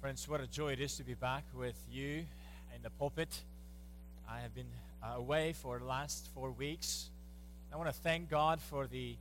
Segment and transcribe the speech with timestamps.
[0.00, 2.24] Friends, what a joy it is to be back with you
[2.74, 3.28] in the pulpit.
[4.26, 4.70] I have been
[5.02, 7.10] uh, away for the last four weeks.
[7.70, 9.16] I want to thank God for the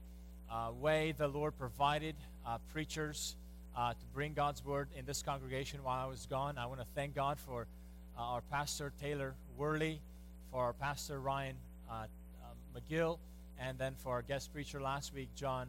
[0.50, 2.16] uh, way the Lord provided
[2.48, 3.36] uh, preachers
[3.76, 6.58] uh, to bring God's word in this congregation while I was gone.
[6.58, 7.68] I want to thank God for
[8.18, 10.00] uh, our pastor Taylor Worley,
[10.50, 11.58] for our pastor Ryan
[11.92, 12.06] uh,
[12.74, 13.18] McGill,
[13.60, 15.68] and then for our guest preacher last week, John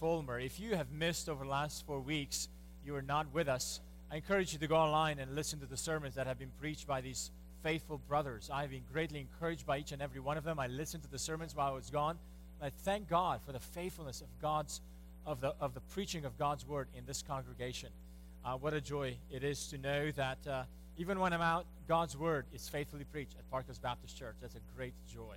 [0.00, 0.40] Fulmer.
[0.40, 2.48] If you have missed over the last four weeks,
[2.82, 3.80] you are not with us.
[4.10, 6.86] I encourage you to go online and listen to the sermons that have been preached
[6.86, 7.30] by these
[7.62, 8.48] faithful brothers.
[8.52, 10.58] I have been greatly encouraged by each and every one of them.
[10.58, 12.18] I listened to the sermons while I was gone.
[12.62, 14.80] I thank God for the faithfulness of God's
[15.26, 17.90] of the of the preaching of God's word in this congregation.
[18.44, 20.62] Uh, what a joy it is to know that uh,
[20.96, 24.36] even when I'm out, God's word is faithfully preached at Park Hills Baptist Church.
[24.40, 25.36] That's a great joy.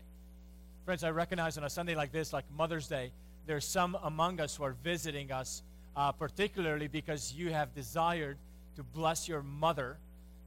[0.85, 3.11] Friends, I recognize on a Sunday like this, like Mother's Day,
[3.45, 5.61] there's some among us who are visiting us,
[5.95, 8.37] uh, particularly because you have desired
[8.81, 9.97] to bless your mother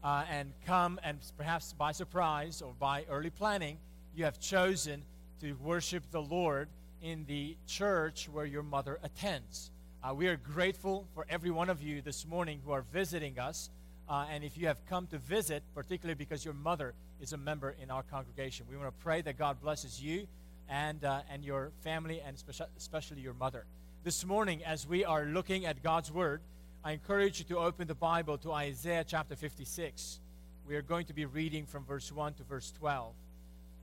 [0.02, 3.78] uh, and come and perhaps by surprise or by early planning,
[4.16, 5.02] you have chosen
[5.40, 6.68] to worship the Lord
[7.00, 9.70] in the church where your mother attends.
[10.02, 13.70] Uh, we are grateful for every one of you this morning who are visiting us.
[14.08, 17.76] Uh, and if you have come to visit, particularly because your mother is a member
[17.80, 20.26] in our congregation, we want to pray that God blesses you
[20.68, 22.36] and, uh, and your family, and
[22.76, 23.64] especially your mother.
[24.02, 26.40] This morning, as we are looking at God's Word,
[26.86, 30.20] I encourage you to open the Bible to Isaiah chapter 56.
[30.68, 33.14] We are going to be reading from verse 1 to verse 12.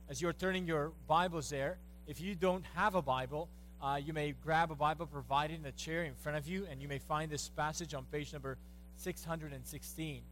[0.07, 3.49] As you're turning your Bibles there, if you don't have a Bible,
[3.81, 6.79] uh, you may grab a Bible provided in the chair in front of you, and
[6.79, 8.55] you may find this passage on page number
[8.97, 10.15] 616.
[10.17, 10.23] And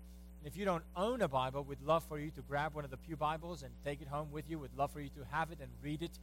[0.45, 2.97] if you don't own a Bible, we'd love for you to grab one of the
[2.97, 4.59] Pew Bibles and take it home with you.
[4.59, 6.20] We'd love for you to have it and read it.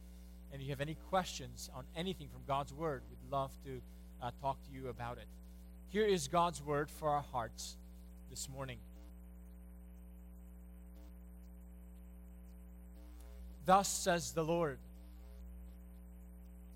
[0.53, 3.81] And if you have any questions on anything from God's Word, we'd love to
[4.21, 5.27] uh, talk to you about it.
[5.89, 7.77] Here is God's word for our hearts
[8.29, 8.77] this morning.
[13.65, 14.79] Thus says the Lord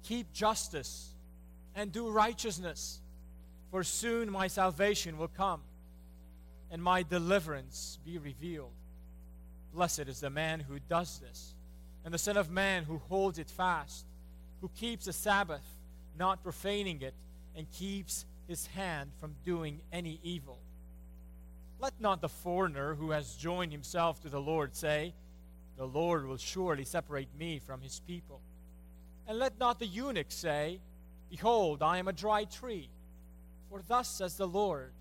[0.04, 1.10] Keep justice
[1.76, 3.00] and do righteousness,
[3.70, 5.62] for soon my salvation will come
[6.72, 8.72] and my deliverance be revealed.
[9.74, 11.54] Blessed is the man who does this,
[12.04, 14.06] and the Son of Man who holds it fast,
[14.62, 15.66] who keeps the Sabbath,
[16.18, 17.14] not profaning it,
[17.56, 20.60] and keeps his hand from doing any evil.
[21.80, 25.14] Let not the foreigner who has joined himself to the Lord say,
[25.78, 28.42] The Lord will surely separate me from his people.
[29.28, 30.80] And let not the eunuch say,
[31.30, 32.90] Behold, I am a dry tree.
[33.70, 34.92] For thus says the Lord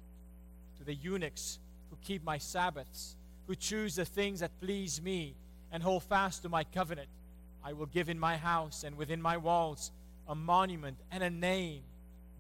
[0.79, 1.59] to the eunuchs
[1.91, 5.35] who keep my Sabbaths, who choose the things that please me,
[5.73, 7.09] and hold fast to my covenant,
[7.65, 9.91] I will give in my house and within my walls
[10.29, 11.83] a monument and a name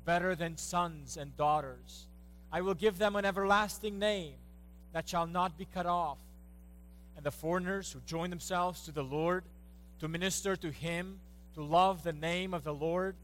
[0.04, 2.06] better than sons and daughters.
[2.52, 4.34] I will give them an everlasting name
[4.92, 6.18] that shall not be cut off.
[7.16, 9.44] And the foreigners who join themselves to the Lord,
[10.00, 11.20] to minister to Him,
[11.54, 13.14] to love the name of the Lord,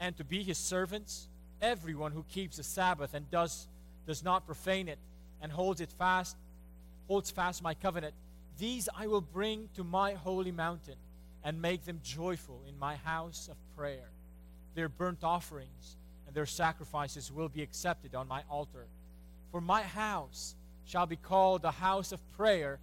[0.00, 1.28] and to be His servants,
[1.60, 3.68] everyone who keeps the Sabbath and does,
[4.06, 4.98] does not profane it,
[5.40, 6.36] and holds it fast,
[7.08, 8.14] holds fast my covenant,
[8.58, 10.96] these I will bring to my holy mountain
[11.44, 14.10] and make them joyful in my house of prayer.
[14.74, 15.96] Their burnt offerings
[16.32, 18.86] and their sacrifices will be accepted on my altar.
[19.50, 20.54] For my house
[20.86, 22.78] shall be called a house of prayer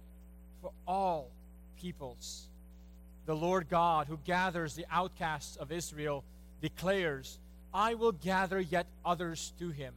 [0.62, 1.32] for all
[1.76, 2.46] peoples.
[3.26, 6.22] The Lord God, who gathers the outcasts of Israel,
[6.62, 7.40] declares,
[7.74, 9.94] I will gather yet others to him,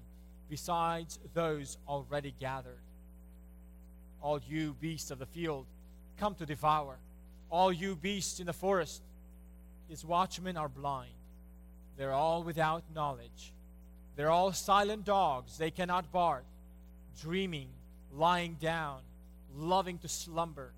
[0.49, 2.81] besides those already gathered.
[4.19, 5.67] All you beasts of the field,
[6.17, 6.97] come to devour.
[7.51, 9.03] All you beasts in the forest,
[9.89, 11.11] his watchmen are blind.
[11.97, 13.53] They're all without knowledge.
[14.15, 15.57] They're all silent dogs.
[15.57, 16.45] They cannot bark,
[17.21, 17.69] dreaming,
[18.13, 18.99] lying down,
[19.55, 20.71] loving to slumber.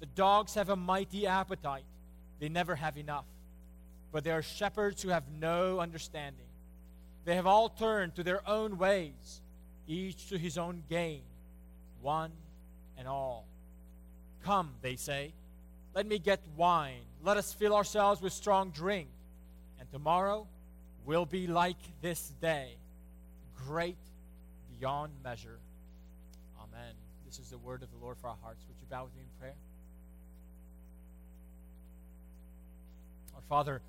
[0.00, 1.84] The dogs have a mighty appetite.
[2.38, 3.26] They never have enough.
[4.12, 6.46] But they are shepherds who have no understanding.
[7.24, 9.40] They have all turned to their own ways,
[9.86, 11.22] each to his own gain,
[12.00, 12.32] one
[12.96, 13.46] and all.
[14.44, 15.32] Come, they say,
[15.94, 17.02] let me get wine.
[17.22, 19.08] Let us fill ourselves with strong drink
[19.92, 20.46] tomorrow
[21.04, 22.76] will be like this day,
[23.66, 23.96] great
[24.78, 25.58] beyond measure.
[26.58, 26.94] Amen.
[27.26, 28.64] This is the word of the Lord for our hearts.
[28.68, 29.54] Would you bow with me in prayer?
[33.34, 33.82] Our Father,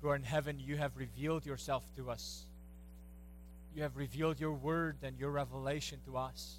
[0.00, 2.44] who are in heaven, you have revealed yourself to us.
[3.74, 6.58] You have revealed your word and your revelation to us.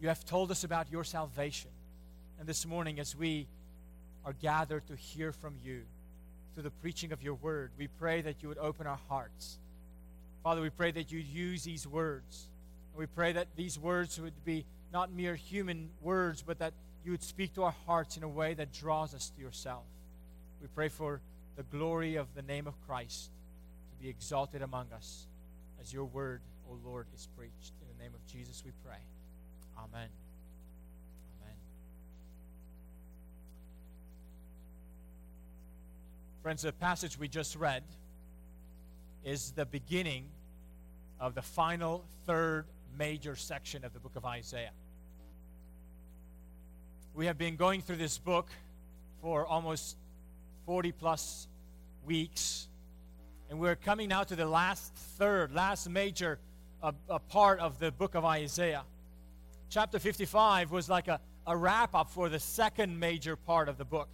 [0.00, 1.70] You have told us about your salvation.
[2.38, 3.46] And this morning, as we
[4.24, 5.82] are gathered to hear from you,
[6.54, 7.70] through the preaching of your word.
[7.78, 9.58] We pray that you would open our hearts.
[10.42, 12.48] Father, we pray that you'd use these words
[13.00, 16.74] we pray that these words would be not mere human words, but that
[17.04, 19.84] you would speak to our hearts in a way that draws us to yourself.
[20.60, 21.20] We pray for
[21.56, 23.30] the glory of the name of Christ
[23.92, 25.26] to be exalted among us
[25.80, 27.72] as your word, O Lord, is preached.
[27.80, 28.98] In the name of Jesus we pray.
[29.78, 30.19] Amen.
[36.42, 37.82] Friends, the passage we just read
[39.22, 40.24] is the beginning
[41.20, 42.64] of the final third
[42.96, 44.70] major section of the book of Isaiah.
[47.14, 48.48] We have been going through this book
[49.20, 49.98] for almost
[50.64, 51.46] 40 plus
[52.06, 52.68] weeks,
[53.50, 56.38] and we're coming now to the last third, last major
[56.82, 58.84] a, uh, part of the book of Isaiah.
[59.68, 63.84] Chapter 55 was like a, a wrap up for the second major part of the
[63.84, 64.08] book.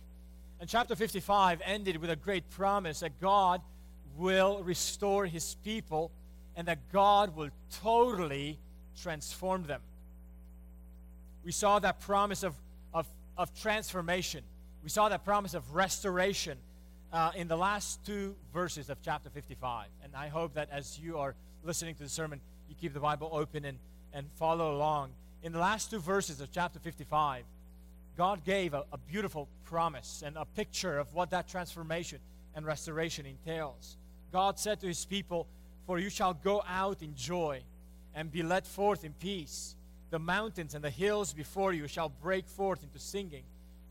[0.60, 3.60] And chapter 55 ended with a great promise that God
[4.16, 6.10] will restore his people
[6.56, 7.50] and that God will
[7.82, 8.58] totally
[9.00, 9.82] transform them.
[11.44, 12.54] We saw that promise of,
[12.94, 13.06] of,
[13.36, 14.42] of transformation.
[14.82, 16.58] We saw that promise of restoration
[17.12, 19.86] uh, in the last two verses of chapter 55.
[20.02, 23.28] And I hope that as you are listening to the sermon, you keep the Bible
[23.32, 23.78] open and,
[24.12, 25.10] and follow along.
[25.42, 27.44] In the last two verses of chapter 55,
[28.16, 32.18] God gave a, a beautiful promise and a picture of what that transformation
[32.54, 33.96] and restoration entails.
[34.32, 35.46] God said to his people,
[35.86, 37.62] For you shall go out in joy
[38.14, 39.76] and be led forth in peace.
[40.10, 43.42] The mountains and the hills before you shall break forth into singing,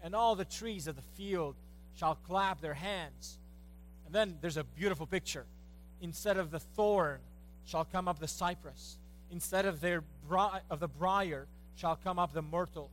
[0.02, 1.56] and all the trees of the field
[1.96, 3.38] shall clap their hands.
[4.06, 5.46] And then there's a beautiful picture.
[6.02, 7.20] Instead of the thorn
[7.66, 8.98] shall come up the cypress.
[9.32, 12.90] Instead of their bri- of the briar shall come up the myrtle.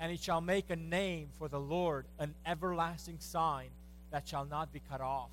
[0.00, 3.68] And he shall make a name for the Lord, an everlasting sign
[4.10, 5.28] that shall not be cut off.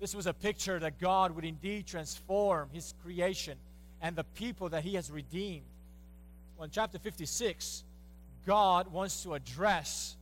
[0.00, 3.58] This was a picture that God would indeed transform his creation
[4.00, 5.64] and the people that he has redeemed.
[6.56, 7.82] Well, in chapter 56,
[8.46, 10.16] God wants to address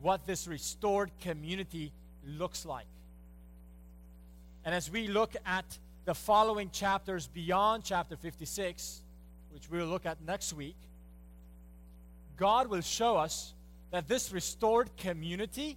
[0.00, 1.92] what this restored community
[2.26, 2.86] looks like.
[4.64, 5.64] And as we look at
[6.04, 9.02] the following chapters beyond chapter 56,
[9.52, 10.76] which we'll look at next week,
[12.40, 13.52] God will show us
[13.90, 15.76] that this restored community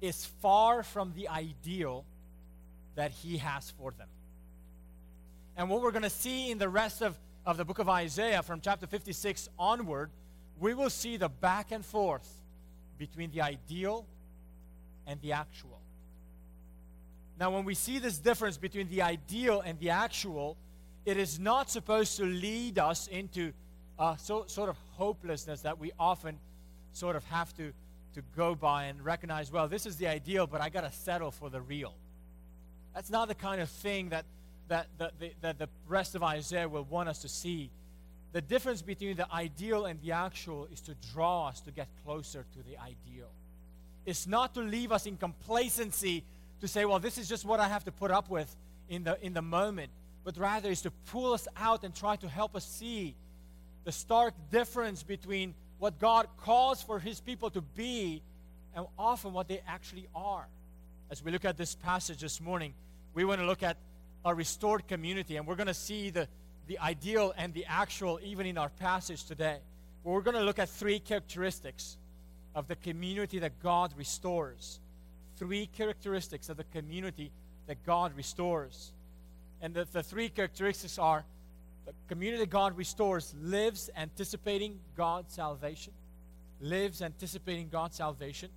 [0.00, 2.06] is far from the ideal
[2.94, 4.08] that He has for them.
[5.54, 8.42] And what we're going to see in the rest of, of the book of Isaiah
[8.42, 10.10] from chapter 56 onward,
[10.58, 12.28] we will see the back and forth
[12.96, 14.06] between the ideal
[15.06, 15.78] and the actual.
[17.38, 20.56] Now, when we see this difference between the ideal and the actual,
[21.04, 23.52] it is not supposed to lead us into
[23.98, 26.38] a so, sort of hopelessness that we often
[26.92, 27.72] sort of have to,
[28.14, 31.30] to go by and recognize, well, this is the ideal, but I got to settle
[31.30, 31.94] for the real.
[32.94, 34.24] That's not the kind of thing that
[34.68, 37.70] that the, the, that the rest of Isaiah will want us to see.
[38.32, 42.44] The difference between the ideal and the actual is to draw us to get closer
[42.52, 43.30] to the ideal.
[44.06, 46.24] It's not to leave us in complacency
[46.60, 48.54] to say, well, this is just what I have to put up with
[48.88, 49.90] in the, in the moment,
[50.24, 53.14] but rather is to pull us out and try to help us see
[53.84, 58.22] the stark difference between what God calls for His people to be
[58.74, 60.46] and often what they actually are.
[61.10, 62.74] As we look at this passage this morning,
[63.12, 63.76] we want to look at
[64.24, 65.36] a restored community.
[65.36, 66.26] And we're going to see the,
[66.66, 69.58] the ideal and the actual even in our passage today.
[70.02, 71.96] We're going to look at three characteristics
[72.54, 74.80] of the community that God restores.
[75.36, 77.30] Three characteristics of the community
[77.66, 78.92] that God restores.
[79.60, 81.24] And the, the three characteristics are
[81.86, 85.92] the community God restores lives anticipating God's salvation.
[86.60, 88.50] Lives anticipating God's salvation.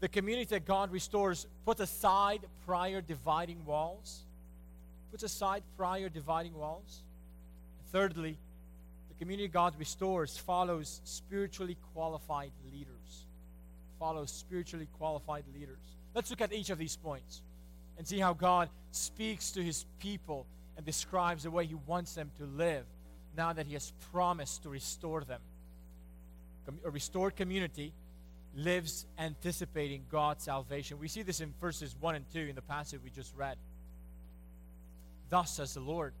[0.00, 4.26] The community that God restores puts aside prior dividing walls
[5.16, 7.02] puts aside prior dividing walls.
[7.78, 8.36] And thirdly,
[9.08, 13.24] the community God restores follows spiritually qualified leaders.
[13.98, 15.78] Follows spiritually qualified leaders.
[16.14, 17.40] Let's look at each of these points
[17.96, 20.44] and see how God speaks to his people
[20.76, 22.84] and describes the way he wants them to live
[23.36, 25.40] now that he has promised to restore them.
[26.84, 27.92] A restored community
[28.56, 30.98] lives anticipating God's salvation.
[30.98, 33.56] We see this in verses 1 and 2 in the passage we just read.
[35.28, 36.12] Thus says the Lord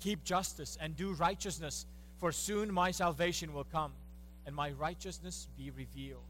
[0.00, 1.86] Keep justice and do righteousness,
[2.18, 3.92] for soon my salvation will come,
[4.46, 6.24] and my righteousness be revealed.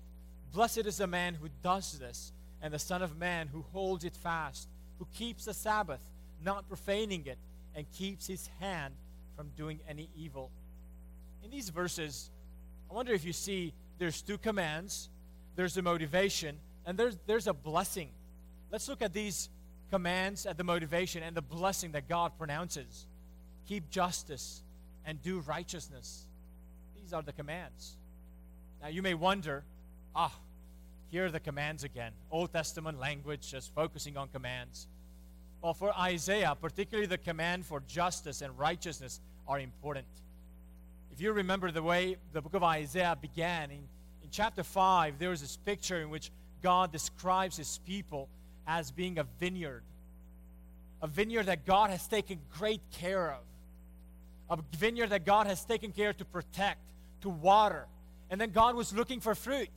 [0.53, 4.15] Blessed is the man who does this, and the Son of Man who holds it
[4.15, 6.03] fast, who keeps the Sabbath,
[6.45, 7.39] not profaning it,
[7.75, 8.95] and keeps his hand
[9.37, 10.51] from doing any evil.
[11.45, 12.31] In these verses,
[12.91, 15.09] I wonder if you see there's two commands,
[15.57, 18.11] there's a motivation, and there's, there's a blessing.
[18.71, 19.49] Let's look at these
[19.91, 23.07] commands and the motivation and the blessing that God pronounces.
[23.67, 24.63] keep justice,
[25.05, 26.27] and do righteousness.
[27.01, 27.97] These are the commands.
[28.81, 29.65] Now you may wonder,
[30.15, 30.33] ah,
[31.11, 32.13] here are the commands again.
[32.31, 34.89] Old Testament language, just focusing on commands.
[35.63, 40.07] Well, for Isaiah, particularly the command for justice and righteousness are important.
[41.13, 43.79] If you remember the way the book of Isaiah began, in,
[44.25, 46.33] in chapter 5, there is this picture in which
[46.65, 48.29] God describes his people
[48.67, 49.85] as being a vineyard.
[51.01, 53.43] A vineyard that God has taken great care of.
[54.59, 56.81] A vineyard that God has taken care to protect,
[57.21, 57.87] to water.
[58.31, 59.71] And then God was looking for fruit.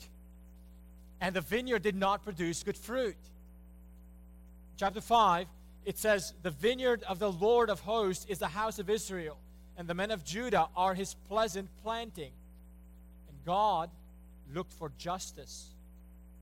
[1.21, 3.17] And the vineyard did not produce good fruit.
[4.77, 5.47] Chapter 5,
[5.85, 9.37] it says, The vineyard of the Lord of hosts is the house of Israel
[9.77, 12.31] and the men of Judah are his pleasant planting.
[13.29, 13.89] And God
[14.53, 15.69] looked for justice,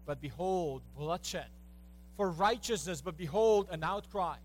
[0.05, 1.47] but behold, bloodshed.
[2.17, 4.35] For righteousness, but behold, an outcry.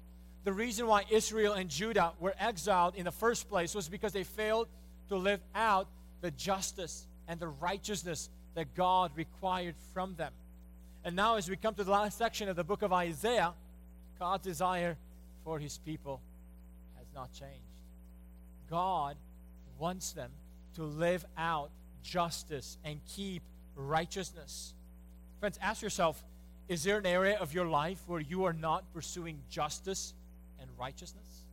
[0.44, 4.24] The reason why Israel and Judah were exiled in the first place was because they
[4.24, 4.68] failed
[5.10, 5.88] to live out
[6.22, 10.32] the justice and the righteousness that God required from them.
[11.04, 13.52] And now, as we come to the last section of the book of Isaiah,
[14.18, 14.96] God's desire
[15.44, 16.20] for his people
[16.96, 17.54] has not changed.
[18.70, 19.16] God
[19.78, 20.30] wants them
[20.74, 21.70] to live out
[22.02, 23.42] justice and keep
[23.76, 24.74] righteousness.
[25.40, 26.22] Friends, ask yourself
[26.68, 30.12] is there an area of your life where you are not pursuing justice
[30.60, 31.44] and righteousness?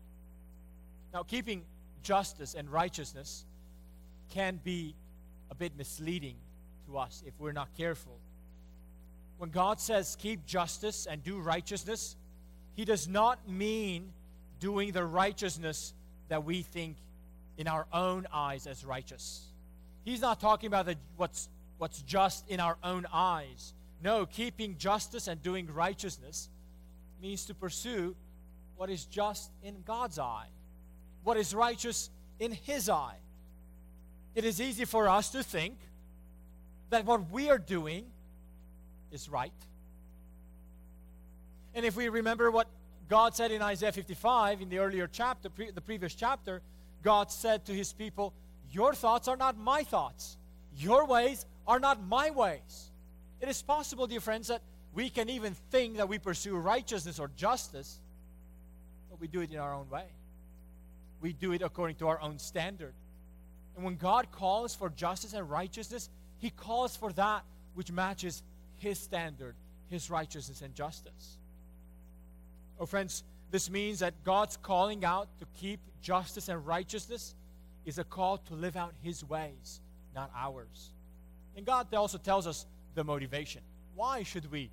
[1.13, 1.63] Now, keeping
[2.03, 3.45] justice and righteousness
[4.31, 4.93] can be
[5.50, 6.36] a bit misleading
[6.88, 8.17] to us if we're not careful.
[9.38, 12.17] When God says keep justice and do righteousness,
[12.75, 14.12] He does not mean
[14.60, 15.94] doing the righteousness
[16.27, 16.98] that we think
[17.58, 19.46] in our own eyes as righteous.
[20.03, 23.74] He's not talking about the, what's, what's just in our own eyes.
[24.03, 26.50] No, keeping justice and doing righteousness
[27.22, 28.15] means to pursue
[28.75, 30.48] what is just in God's eye,
[31.24, 33.15] what is righteous in His eye.
[34.36, 35.77] It is easy for us to think
[36.89, 38.05] that what we are doing
[39.12, 39.53] is right.
[41.75, 42.67] And if we remember what
[43.10, 46.62] God said in Isaiah 55 in the earlier chapter, pre- the previous chapter,
[47.03, 48.34] God said to his people,
[48.72, 50.38] Your thoughts are not my thoughts,
[50.77, 52.91] your ways are not my ways.
[53.41, 54.62] It is possible, dear friends, that
[54.94, 58.00] we can even think that we pursue righteousness or justice,
[59.10, 60.05] but we do it in our own way.
[61.22, 62.94] We do it according to our own standard.
[63.75, 68.41] And when God calls for justice and righteousness, He calls for that which matches
[68.77, 69.55] His standard,
[69.89, 71.38] His righteousness and justice.
[72.79, 77.36] Oh, friends, this means that God's calling out to keep justice and righteousness
[77.86, 79.79] is a call to live out His ways,
[80.13, 80.91] not ours.
[81.55, 82.65] And God also tells us
[82.96, 83.62] the motivation.
[83.96, 84.70] Why should we?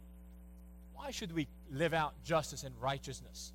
[0.94, 3.52] Why should we live out justice and righteousness?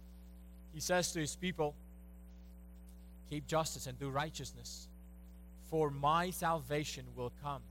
[0.73, 1.75] He says to His people,
[3.29, 4.87] Keep justice and do righteousness,
[5.69, 7.61] for my salvation will come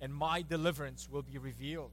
[0.00, 1.90] and my deliverance will be revealed.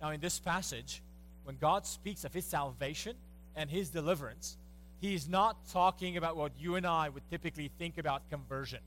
[0.00, 1.02] Now, in this passage,
[1.48, 3.16] when God speaks of His salvation,
[3.58, 4.56] and his deliverance,
[5.00, 8.78] he's not talking about what you and I would typically think about conversion.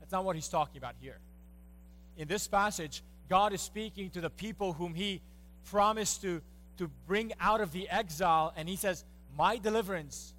[0.00, 1.18] That's not what he's talking about here.
[2.16, 5.20] In this passage, God is speaking to the people whom he
[5.70, 6.40] promised to,
[6.78, 9.04] to bring out of the exile, and he says,
[9.36, 10.32] My deliverance,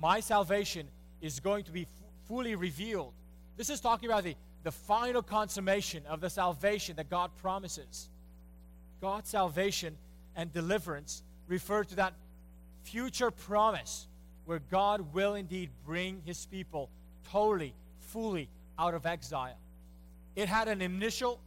[0.00, 0.88] my salvation
[1.20, 1.88] is going to be f-
[2.26, 3.12] fully revealed.
[3.56, 4.34] This is talking about the,
[4.64, 8.08] the final consummation of the salvation that God promises.
[9.02, 9.96] God's salvation
[10.36, 12.14] and deliverance refer to that
[12.84, 14.06] future promise
[14.44, 16.88] where God will indeed bring his people
[17.30, 19.58] totally, fully out of exile.
[20.36, 21.40] It had an initial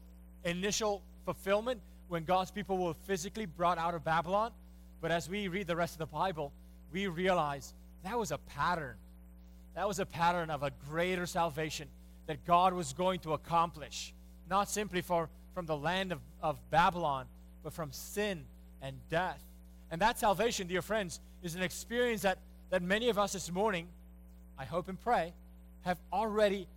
[0.44, 4.52] initial fulfillment when God's people were physically brought out of Babylon,
[5.02, 6.52] but as we read the rest of the Bible,
[6.92, 8.96] we realize that was a pattern.
[9.76, 11.88] That was a pattern of a greater salvation
[12.28, 14.14] that God was going to accomplish,
[14.50, 17.26] not simply for from the land of, of Babylon,
[17.66, 18.46] but from sin
[18.84, 19.44] and death.
[19.90, 22.38] And that salvation, dear friends, is an experience that,
[22.70, 23.88] that many of us this morning,
[24.56, 25.34] I hope and pray,
[25.82, 26.68] have already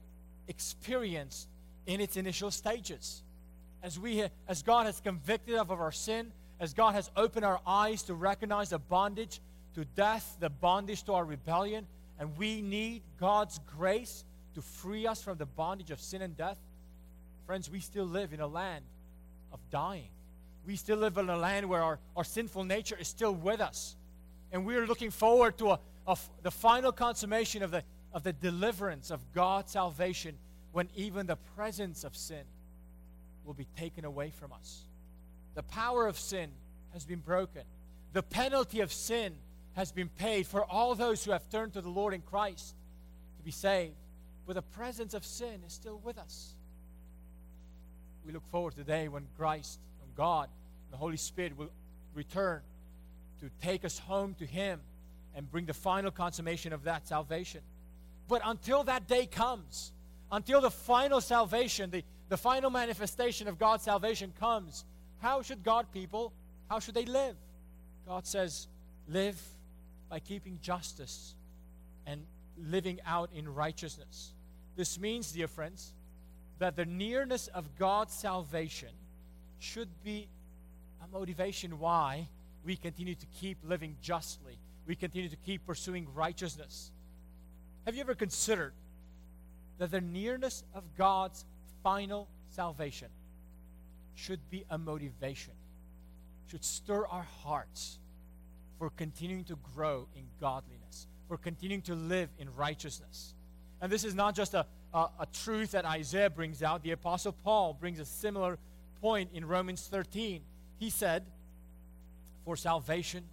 [0.49, 1.47] experienced
[1.87, 3.23] in its initial stages.
[3.83, 7.61] As, we, as God has convicted us of our sin, as God has opened our
[7.66, 9.42] eyes to recognize the bondage
[9.75, 11.87] to death, the bondage to our rebellion,
[12.18, 16.57] and we need God's grace to free us from the bondage of sin and death.
[17.45, 18.87] Friends, we still live in a land
[19.52, 20.09] of dying
[20.69, 23.97] we still live in a land where our, our sinful nature is still with us.
[24.53, 25.79] And we're looking forward to
[26.43, 27.83] the final consummation of the,
[28.13, 30.37] of the deliverance of God's salvation
[30.73, 32.43] when even the presence of sin
[33.47, 34.83] will be taken away from us.
[35.55, 36.51] The power of sin
[36.93, 37.63] has been broken.
[38.13, 39.33] The penalty of sin
[39.73, 42.75] has been paid for all those who have turned to the Lord in Christ
[43.39, 43.95] to be saved.
[44.47, 46.53] But the presence of sin is still with us.
[48.27, 50.51] We look forward to the day when Christ, when God,
[50.90, 51.71] the Holy Spirit will
[52.14, 52.61] return
[53.40, 54.80] to take us home to Him
[55.35, 57.61] and bring the final consummation of that salvation.
[58.26, 59.92] But until that day comes,
[60.30, 64.85] until the final salvation, the, the final manifestation of God's salvation comes,
[65.21, 66.33] how should God people,
[66.68, 67.37] how should they live?
[68.07, 68.68] God says,
[69.09, 69.40] live
[70.09, 71.35] by keeping justice
[72.07, 72.23] and
[72.57, 74.33] living out in righteousness.
[74.76, 75.92] This means, dear friends,
[76.59, 78.90] that the nearness of God's salvation
[79.59, 80.28] should be
[81.02, 82.28] a motivation why
[82.64, 84.59] we continue to keep living justly.
[84.87, 86.90] We continue to keep pursuing righteousness.
[87.87, 88.73] Have you ever considered
[89.78, 91.45] that the nearness of God's
[91.83, 93.09] final salvation
[94.14, 95.55] should be a motivation,
[96.50, 97.99] should stir our hearts
[98.78, 103.35] for continuing to grow in godliness, for continuing to live in righteousness.
[103.81, 106.83] And this is not just a, a, a, truth that Isaiah brings out.
[106.83, 108.59] The Apostle Paul brings a similar
[109.00, 110.43] point in Romans 13.
[110.78, 111.25] He said,
[112.44, 113.25] For salvation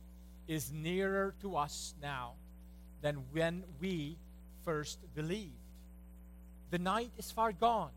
[0.47, 2.33] is nearer to us now
[3.01, 4.17] than when we
[4.63, 5.53] first believed.
[6.71, 7.91] The night is far gone,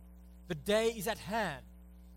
[0.48, 1.62] the day is at hand.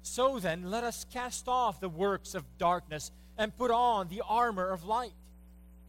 [0.04, 4.72] So then, let us cast off the works of darkness and put on the armor
[4.72, 5.14] of light.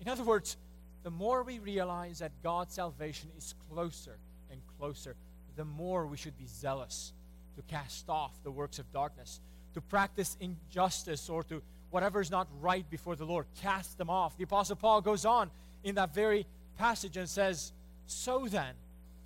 [0.00, 0.56] In other words,
[1.02, 4.18] the more we realize that God's salvation is closer
[4.50, 5.16] and closer,
[5.56, 7.12] the more we should be zealous
[7.56, 9.40] to cast off the works of darkness,
[9.74, 14.36] to practice injustice or to whatever is not right before the Lord, cast them off.
[14.36, 15.50] The Apostle Paul goes on
[15.84, 16.46] in that very
[16.78, 17.72] passage and says,
[18.06, 18.74] So then,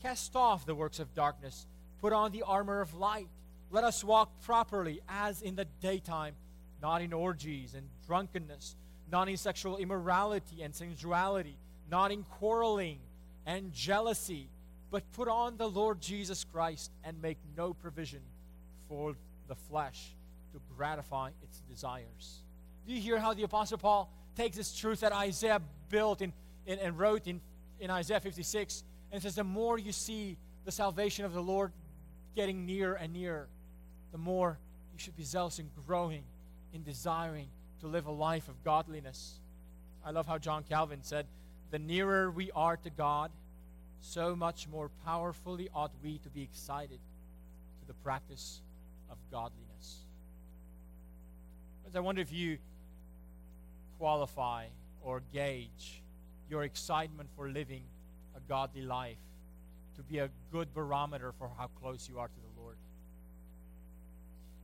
[0.03, 1.67] cast off the works of darkness,
[2.01, 3.29] put on the armor of light.
[3.71, 6.35] Let us walk properly as in the daytime,
[6.83, 8.77] not in orgies and drunkenness,
[9.11, 11.57] not in sexual immorality and sensuality,
[11.91, 12.99] not in quarreling
[13.47, 14.49] and jealousy,
[14.91, 18.21] but put on the Lord Jesus Christ and make no provision
[18.89, 19.15] for
[19.47, 20.17] the flesh
[20.57, 22.43] to gratify its desires.
[22.87, 26.33] Do you hear how the Apostle Paul takes this truth that Isaiah built in,
[26.67, 27.41] in and wrote in,
[27.79, 31.73] in Isaiah 56 and says, The more you see the salvation of the Lord
[32.35, 33.49] getting nearer and nearer,
[34.13, 34.59] the more
[34.93, 36.23] you should be zealous in growing,
[36.73, 37.49] in desiring
[37.81, 39.41] to live a life of godliness.
[40.05, 41.27] I love how John Calvin said,
[41.71, 43.31] The nearer we are to God,
[44.01, 47.01] so much more powerfully ought we to be excited
[47.81, 48.61] to the practice
[49.11, 49.66] of godliness.
[51.97, 52.59] I wonder if you
[53.99, 54.67] qualify
[55.03, 56.03] or gauge
[56.51, 57.83] your excitement for living
[58.37, 59.19] a godly life
[59.97, 62.77] to be a good barometer for how close you are to the Lord.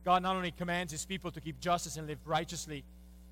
[0.05, 2.83] God not only commands his people to keep justice and live righteously,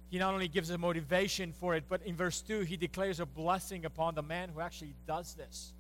[0.10, 3.26] he not only gives a motivation for it, but in verse 2, he declares a
[3.26, 5.74] blessing upon the man who actually does this.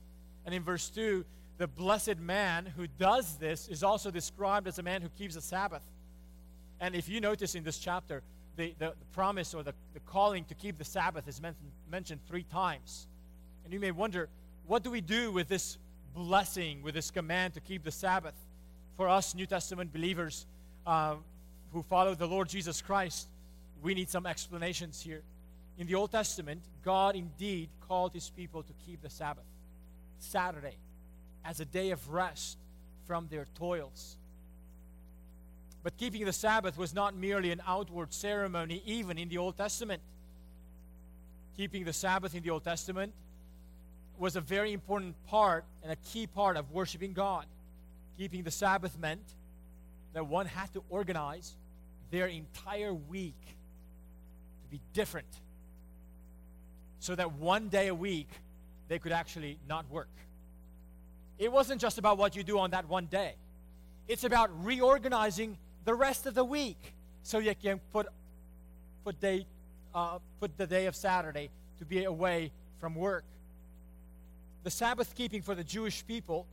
[0.45, 1.25] And in verse 2,
[1.57, 5.41] the blessed man who does this is also described as a man who keeps the
[5.41, 5.83] Sabbath.
[6.81, 8.23] And if you notice in this chapter,
[8.57, 12.19] the, the, the promise or the, the calling to keep the Sabbath is mentioned, mentioned
[12.27, 13.07] three times.
[13.63, 14.27] And you may wonder,
[14.65, 15.77] what do we do with this
[16.15, 18.33] blessing, with this command to keep the Sabbath?
[18.97, 20.47] For us New Testament believers
[20.85, 21.15] uh,
[21.71, 23.27] who follow the Lord Jesus Christ,
[23.81, 25.21] we need some explanations here.
[25.77, 29.45] In the Old Testament, God indeed called his people to keep the Sabbath,
[30.19, 30.77] Saturday,
[31.45, 32.57] as a day of rest
[33.05, 34.17] from their toils.
[35.83, 40.01] But keeping the Sabbath was not merely an outward ceremony, even in the Old Testament.
[41.57, 43.13] Keeping the Sabbath in the Old Testament
[44.17, 47.45] was a very important part and a key part of worshiping God.
[48.17, 49.23] Keeping the Sabbath meant
[50.13, 51.55] that one had to organize
[52.11, 55.27] their entire week to be different
[56.99, 58.29] so that one day a week
[58.87, 60.09] they could actually not work.
[61.39, 63.33] It wasn't just about what you do on that one day,
[64.07, 68.07] it's about reorganizing the rest of the week so you can put,
[69.03, 69.45] put, day,
[69.93, 73.23] uh, put the day of Saturday to be away from work.
[74.63, 76.45] The Sabbath keeping for the Jewish people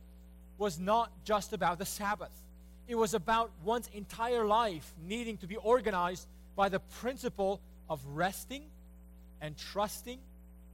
[0.57, 2.31] was not just about the Sabbath.
[2.87, 8.63] It was about one's entire life needing to be organized by the principle of resting
[9.41, 10.19] and trusting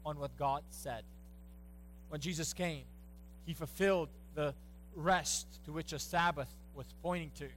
[0.06, 1.04] on what God said.
[2.10, 2.84] When Jesus came,
[3.46, 4.54] he fulfilled the
[4.96, 7.48] rest to which a Sabbath was pointing to.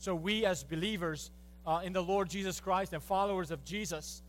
[0.00, 1.30] So, we as believers
[1.66, 4.22] uh, in the Lord Jesus Christ and followers of Jesus,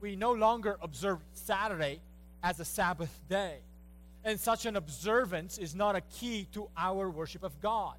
[0.00, 2.00] we no longer observe Saturday
[2.42, 3.58] as a Sabbath day.
[4.24, 7.96] And such an observance is not a key to our worship of God.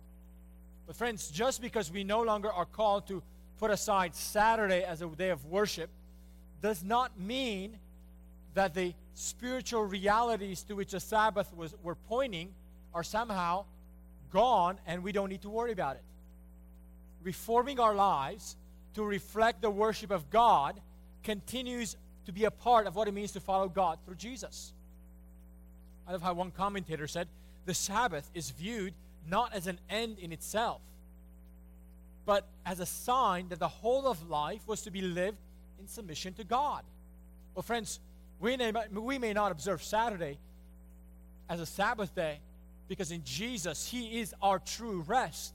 [0.87, 3.21] But, friends, just because we no longer are called to
[3.59, 5.91] put aside Saturday as a day of worship
[6.63, 7.77] does not mean
[8.55, 12.55] that the spiritual realities to which the Sabbath was were pointing
[12.91, 13.65] are somehow
[14.31, 16.01] gone and we don't need to worry about it.
[17.23, 18.55] Reforming our lives
[18.95, 20.79] to reflect the worship of God
[21.23, 24.73] continues to be a part of what it means to follow God through Jesus.
[26.07, 27.27] I love how one commentator said
[27.65, 28.93] the Sabbath is viewed
[29.29, 30.81] not as an end in itself,
[32.25, 35.37] but as a sign that the whole of life was to be lived
[35.79, 36.83] in submission to God.
[37.55, 37.99] Well, friends,
[38.39, 40.37] we may, we may not observe Saturday
[41.49, 42.39] as a Sabbath day
[42.87, 45.53] because in Jesus, He is our true rest.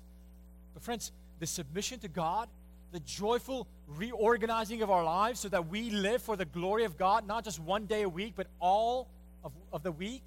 [0.73, 2.49] But, friends, the submission to God,
[2.93, 7.27] the joyful reorganizing of our lives so that we live for the glory of God,
[7.27, 9.09] not just one day a week, but all
[9.45, 10.23] of, of the week,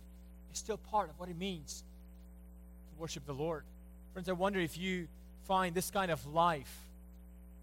[0.52, 1.84] is still part of what it means
[2.89, 3.63] to worship the Lord.
[4.13, 5.08] Friends, I wonder if you
[5.47, 6.71] find this kind of life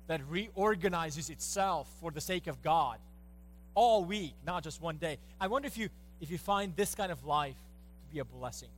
[0.07, 2.99] that reorganizes itself for the sake of God
[3.75, 5.19] all week, not just one day.
[5.41, 5.89] I wonder if you
[6.21, 8.71] if you find this kind of life to be a blessing.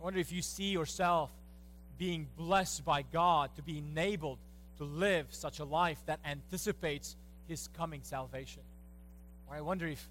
[0.00, 1.30] I wonder if you see yourself
[1.98, 4.38] being blessed by God to be enabled
[4.78, 7.16] to live such a life that anticipates
[7.48, 8.62] his coming salvation.
[9.48, 10.06] Or I wonder if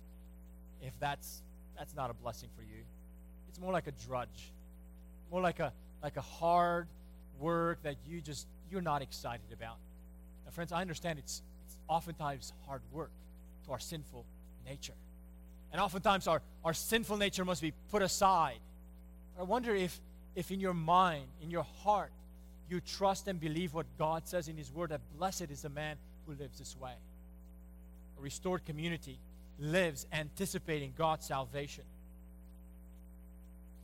[0.81, 1.41] if that's
[1.77, 2.83] that's not a blessing for you.
[3.49, 4.51] It's more like a drudge.
[5.31, 6.87] More like a like a hard
[7.39, 9.77] work that you just you're not excited about.
[10.45, 13.11] Now, friends, I understand it's, it's oftentimes hard work
[13.65, 14.25] to our sinful
[14.65, 14.93] nature.
[15.71, 18.59] And oftentimes our, our sinful nature must be put aside.
[19.35, 19.99] But I wonder if,
[20.35, 22.11] if in your mind, in your heart,
[22.69, 25.97] you trust and believe what God says in His Word that blessed is the man
[26.25, 26.93] who lives this way.
[28.17, 29.19] A restored community
[29.59, 31.83] lives anticipating God's salvation.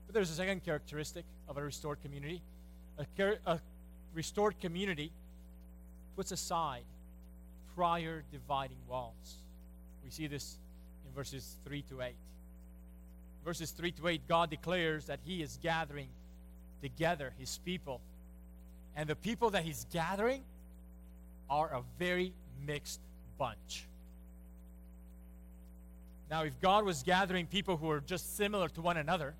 [0.08, 2.42] But there's a second characteristic of a restored community.
[2.98, 3.06] A,
[3.46, 3.60] a
[4.14, 5.12] restored community
[6.16, 6.84] puts aside
[7.76, 9.38] prior dividing walls.
[10.04, 10.58] We see this
[11.08, 12.14] in verses 3 to 8.
[13.46, 16.10] Verses 3 to 8, God declares that He is gathering
[16.82, 18.02] together His people.
[18.96, 20.44] And the people that He's gathering
[21.50, 22.34] are a very
[22.66, 23.00] mixed
[23.38, 23.86] bunch.
[26.30, 29.34] Now, if God was gathering people who are just similar to one another,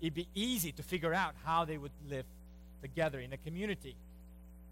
[0.00, 2.24] it'd be easy to figure out how they would live
[2.80, 3.96] together in a community.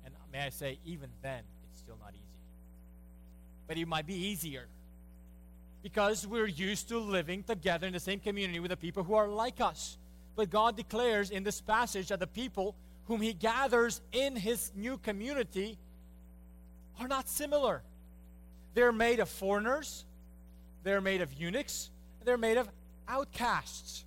[0.05, 2.21] And may I say, even then, it's still not easy.
[3.67, 4.67] But it might be easier
[5.83, 9.29] because we're used to living together in the same community with the people who are
[9.29, 9.97] like us.
[10.37, 12.75] But God declares in this passage that the people
[13.07, 15.79] whom He gathers in His new community
[17.01, 17.83] are not similar.
[18.75, 20.05] They're made of foreigners,
[20.85, 21.91] they're made of eunuchs,
[22.25, 22.69] they're made of
[23.09, 24.05] outcasts.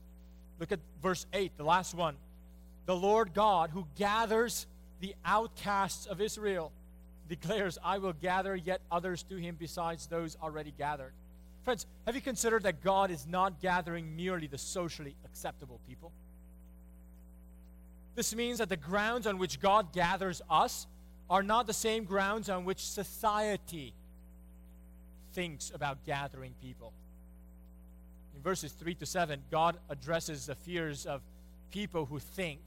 [0.60, 2.16] Look at verse 8, the last one.
[2.86, 4.68] The Lord God, who gathers
[5.02, 6.72] the outcasts of Israel,
[7.28, 11.14] declares, I will gather yet others to him besides those already gathered.
[11.64, 16.12] Friends, have you considered that God is not gathering merely the socially acceptable people?
[18.16, 20.88] This means that the grounds on which God gathers us
[21.30, 23.94] are not the same grounds on which society
[25.34, 26.94] thinks about gathering people.
[28.36, 31.22] In verses 3 to 7, God addresses the fears of
[31.72, 32.60] people who think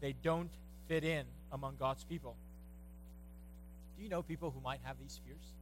[0.00, 0.50] they don't
[0.88, 2.36] fit in among God's people.
[3.96, 5.54] Do you know people who might have these fears?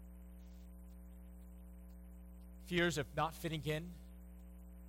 [2.71, 3.83] Fears of not fitting in.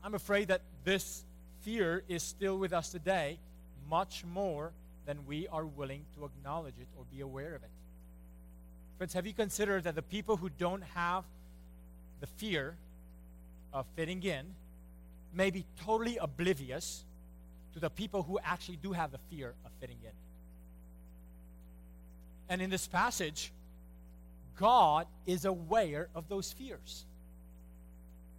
[0.04, 1.26] I'm afraid that this
[1.62, 3.40] fear is still with us today,
[3.90, 4.72] much more
[5.08, 7.72] than we are willing to acknowledge it or be aware of it.
[8.98, 11.24] Friends, have you considered that the people who don't have
[12.20, 12.76] the fear
[13.74, 14.46] of fitting in
[15.34, 17.04] may be totally oblivious
[17.74, 20.12] to the people who actually do have the fear of fitting in.
[22.48, 23.52] And in this passage,
[24.58, 27.06] God is aware of those fears.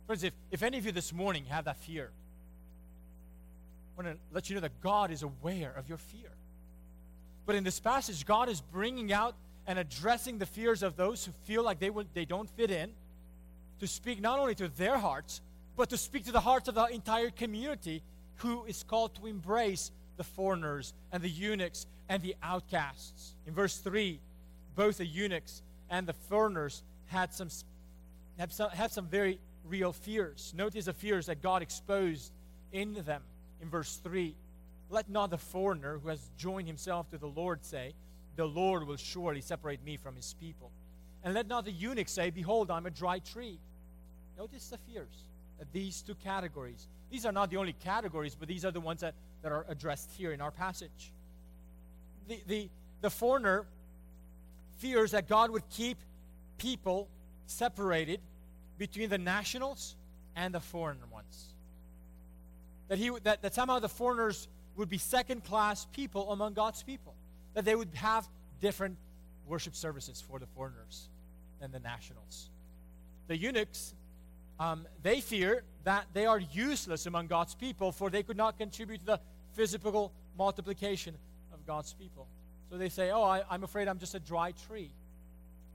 [0.06, 2.10] Friends, if, if any of you this morning have that fear,
[3.96, 6.30] I want to let you know that God is aware of your fear.
[7.46, 9.34] But in this passage, God is bringing out
[9.66, 12.90] and addressing the fears of those who feel like they, will, they don't fit in
[13.80, 15.40] to speak not only to their hearts,
[15.76, 18.02] but to speak to the hearts of the entire community
[18.36, 23.34] who is called to embrace the foreigners and the eunuchs and the outcasts.
[23.46, 24.20] In verse 3,
[24.74, 27.48] both the eunuchs and the foreigners had some,
[28.38, 30.52] had some, had some very real fears.
[30.56, 32.32] Notice the fears that God exposed
[32.72, 33.22] in them.
[33.60, 34.34] In verse 3,
[34.90, 37.94] let not the foreigner who has joined himself to the Lord say,
[38.36, 40.70] The Lord will surely separate me from his people.
[41.24, 43.58] And let not the eunuch say, Behold, I'm a dry tree.
[44.36, 45.24] Notice the fears
[45.72, 46.88] these two categories.
[47.10, 50.10] These are not the only categories, but these are the ones that, that are addressed
[50.16, 51.12] here in our passage.
[52.28, 52.68] The, the,
[53.00, 53.66] the foreigner
[54.78, 55.98] fears that God would keep
[56.58, 57.08] people
[57.46, 58.20] separated
[58.82, 59.94] between the nationals
[60.34, 61.54] and the foreign ones.
[62.88, 67.14] That, he, that, that somehow the foreigners would be second class people among God's people.
[67.54, 68.26] That they would have
[68.60, 68.96] different
[69.46, 71.08] worship services for the foreigners
[71.60, 72.50] than the nationals.
[73.28, 73.94] The eunuchs,
[74.58, 78.98] um, they fear that they are useless among God's people, for they could not contribute
[78.98, 79.20] to the
[79.52, 81.14] physical multiplication
[81.54, 82.26] of God's people.
[82.68, 84.90] So they say, Oh, I, I'm afraid I'm just a dry tree.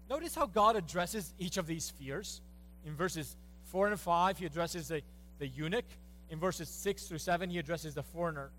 [0.10, 2.42] Notice how God addresses each of these fears.
[2.88, 5.02] In verses 4 and 5, he addresses the,
[5.40, 5.86] the eunuch.
[6.30, 8.50] In verses 6 through 7, he addresses the foreigner.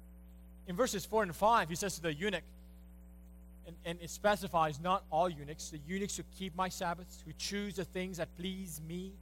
[0.66, 2.44] In verses 4 and 5, he says to the eunuch,
[3.66, 7.76] and, and it specifies not all eunuchs, the eunuchs who keep my Sabbaths, who choose
[7.76, 9.12] the things that please me,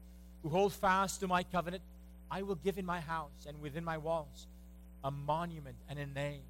[0.43, 1.83] who hold fast to my covenant,
[2.29, 4.49] I will give in my house and within my walls
[5.05, 6.43] a monument and a name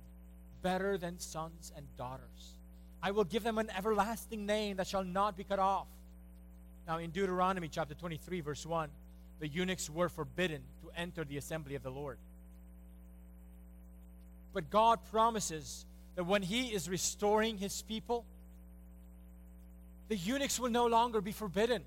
[0.63, 2.57] better than sons and daughters.
[3.03, 5.87] I will give them an everlasting name that shall not be cut off.
[6.87, 8.89] Now, in Deuteronomy chapter 23, verse 1,
[9.41, 12.19] the eunuchs were forbidden to enter the assembly of the Lord.
[14.53, 18.25] But God promises that when He is restoring His people,
[20.09, 21.83] the eunuchs will no longer be forbidden.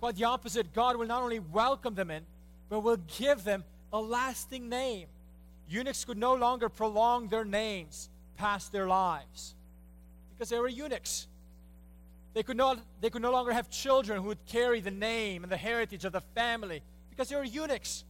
[0.00, 2.24] Quite the opposite, God will not only welcome them in,
[2.68, 5.08] but will give them a lasting name.
[5.68, 9.54] Eunuchs could no longer prolong their names past their lives
[10.30, 11.26] because they were eunuchs.
[12.38, 15.50] They could, not, they could no longer have children who would carry the name and
[15.50, 18.04] the heritage of the family because they were eunuchs.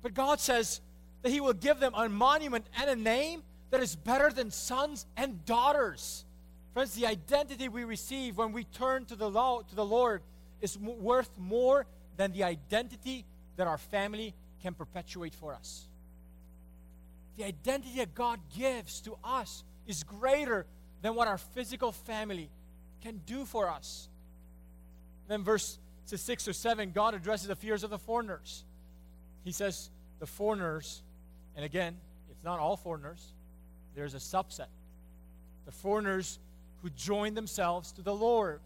[0.00, 0.80] But God says,
[1.22, 5.06] that he will give them a monument and a name that is better than sons
[5.16, 6.24] and daughters.
[6.72, 10.22] Friends, the identity we receive when we turn to the, law, to the Lord
[10.60, 11.84] is m- worth more
[12.16, 13.24] than the identity
[13.56, 15.88] that our family can perpetuate for us.
[17.36, 20.64] The identity that God gives to us is greater
[21.02, 22.50] than what our physical family
[23.02, 24.08] can do for us.
[25.28, 28.64] Then, verse 6 or 7, God addresses the fears of the foreigners.
[29.44, 31.02] He says, The foreigners
[31.56, 31.96] and again,
[32.30, 33.32] it's not all foreigners,
[33.94, 34.68] there's a subset.
[35.66, 36.38] The foreigners
[36.82, 38.60] who join themselves to the Lord,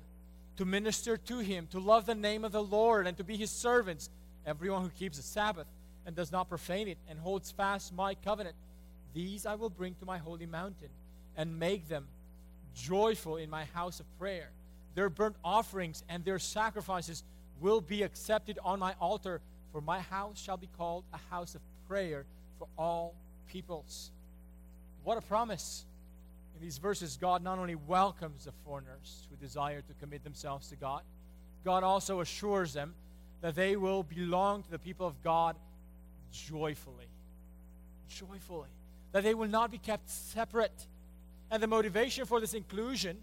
[0.56, 3.50] to minister to Him, to love the name of the Lord, and to be His
[3.50, 4.10] servants.
[4.46, 5.66] Everyone who keeps the Sabbath
[6.06, 8.54] and does not profane it and holds fast my covenant,
[9.14, 10.90] these I will bring to my holy mountain
[11.36, 12.06] and make them
[12.74, 14.50] joyful in my house of prayer.
[14.94, 17.24] Their burnt offerings and their sacrifices
[17.60, 19.40] will be accepted on my altar,
[19.72, 22.26] for my house shall be called a house of prayer
[22.58, 23.14] for all
[23.48, 24.10] peoples.
[25.02, 25.84] What a promise.
[26.56, 30.76] In these verses, God not only welcomes the foreigners who desire to commit themselves to
[30.76, 31.02] God,
[31.64, 32.94] God also assures them
[33.40, 35.56] that they will belong to the people of God
[36.32, 37.08] joyfully.
[38.08, 38.68] Joyfully.
[39.12, 40.86] That they will not be kept separate.
[41.54, 43.16] And the motivation for this inclusion,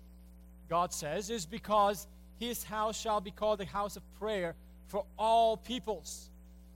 [0.69, 2.07] God says, is because
[2.39, 4.55] his house shall be called a house of prayer
[4.87, 6.29] for all peoples.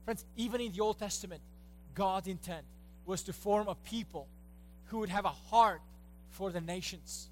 [0.04, 1.40] Friends, even in the Old Testament,
[1.94, 2.66] God's intent
[3.06, 4.28] was to form a people
[4.88, 5.80] who would have a heart
[6.32, 7.30] for the nations.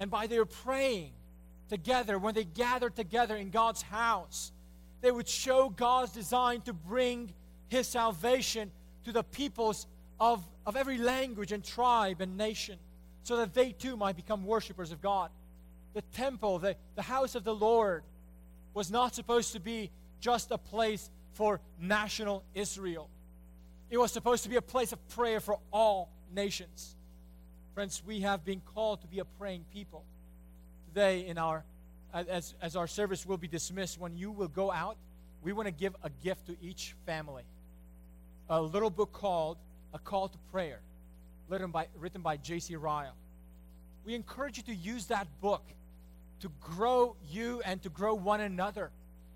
[0.00, 1.12] And by their praying
[1.68, 4.50] together, when they gathered together in God's house,
[5.00, 7.32] they would show God's design to bring
[7.68, 8.72] His salvation
[9.04, 9.86] to the peoples
[10.22, 12.78] of, of every language and tribe and nation,
[13.24, 15.30] so that they too might become worshipers of God.
[15.94, 18.04] The temple, the, the house of the Lord,
[18.72, 23.10] was not supposed to be just a place for national Israel.
[23.90, 26.94] It was supposed to be a place of prayer for all nations.
[27.74, 30.04] Friends, we have been called to be a praying people.
[30.86, 31.64] Today, in our
[32.14, 34.98] as, as our service will be dismissed, when you will go out,
[35.42, 37.42] we want to give a gift to each family.
[38.48, 39.56] A little book called
[39.94, 40.80] A Call to Prayer,
[41.48, 42.76] written by, written by J.C.
[42.76, 43.14] Ryle.
[44.04, 45.62] We encourage you to use that book
[46.40, 48.90] to grow you and to grow one another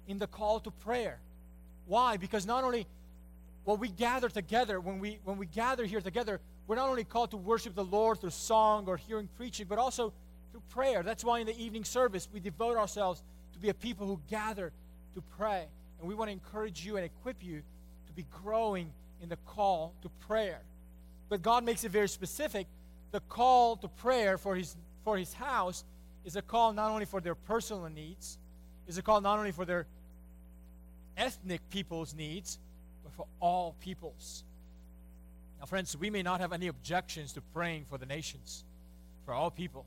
[0.08, 1.18] in the call to prayer.
[1.86, 2.16] Why?
[2.16, 2.86] Because not only
[3.64, 7.32] well, we gather together, when we when we gather here together, we're not only called
[7.32, 10.12] to worship the Lord through song or hearing preaching, but also
[10.52, 11.02] through prayer.
[11.02, 13.22] That's why in the evening service we devote ourselves
[13.54, 14.72] to be a people who gather
[15.14, 15.66] to pray.
[15.98, 17.62] And we want to encourage you and equip you
[18.06, 20.60] to be growing in the call to prayer.
[21.28, 22.66] But God makes it very specific.
[23.12, 24.76] The call to prayer for his
[25.06, 25.84] for his house
[26.24, 28.38] is a call not only for their personal needs,
[28.88, 29.86] is a call not only for their
[31.16, 32.58] ethnic people's needs,
[33.04, 34.42] but for all peoples.
[35.60, 38.64] Now, friends, we may not have any objections to praying for the nations,
[39.24, 39.86] for all people.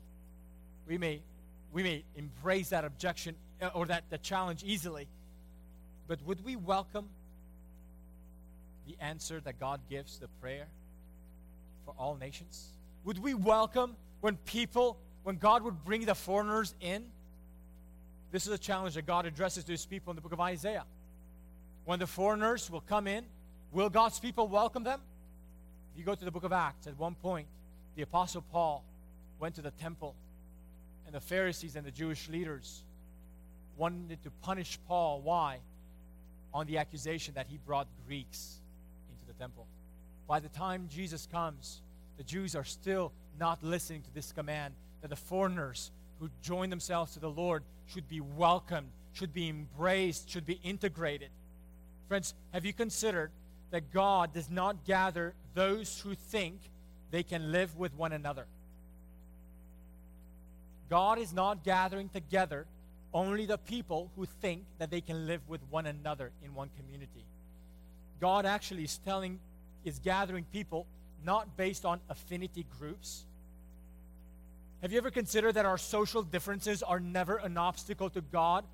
[0.88, 1.20] We may,
[1.70, 5.06] we may embrace that objection uh, or that, that challenge easily,
[6.08, 7.10] but would we welcome
[8.90, 10.66] the answer that God gives the prayer
[11.84, 12.70] for all nations?
[13.04, 17.04] Would we welcome when people, when God would bring the foreigners in?
[18.32, 20.84] This is a challenge that God addresses to his people in the book of Isaiah.
[21.84, 23.24] When the foreigners will come in,
[23.72, 25.00] will God's people welcome them?
[25.92, 27.46] If you go to the book of Acts, at one point,
[27.96, 28.84] the Apostle Paul
[29.38, 30.14] went to the temple,
[31.06, 32.82] and the Pharisees and the Jewish leaders
[33.76, 35.20] wanted to punish Paul.
[35.22, 35.58] Why?
[36.52, 38.60] On the accusation that he brought Greeks
[39.40, 39.66] temple.
[40.28, 41.80] By the time Jesus comes,
[42.18, 47.14] the Jews are still not listening to this command that the foreigners who join themselves
[47.14, 51.30] to the Lord should be welcomed, should be embraced, should be integrated.
[52.08, 53.30] Friends, have you considered
[53.70, 56.60] that God does not gather those who think
[57.10, 58.44] they can live with one another?
[60.90, 62.66] God is not gathering together
[63.14, 67.24] only the people who think that they can live with one another in one community.
[68.20, 69.40] God actually is telling,
[69.84, 70.86] is gathering people
[71.24, 73.24] not based on affinity groups.
[74.82, 78.64] Have you ever considered that our social differences are never an obstacle to God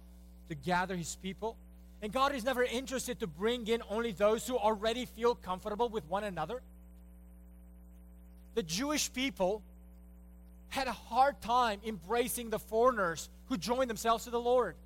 [0.49, 1.57] to gather His people?
[2.03, 6.05] And God is never interested to bring in only those who already feel comfortable with
[6.09, 6.63] one another.
[8.55, 9.63] The Jewish people
[10.69, 14.77] had a hard time embracing the foreigners who joined themselves to the Lord.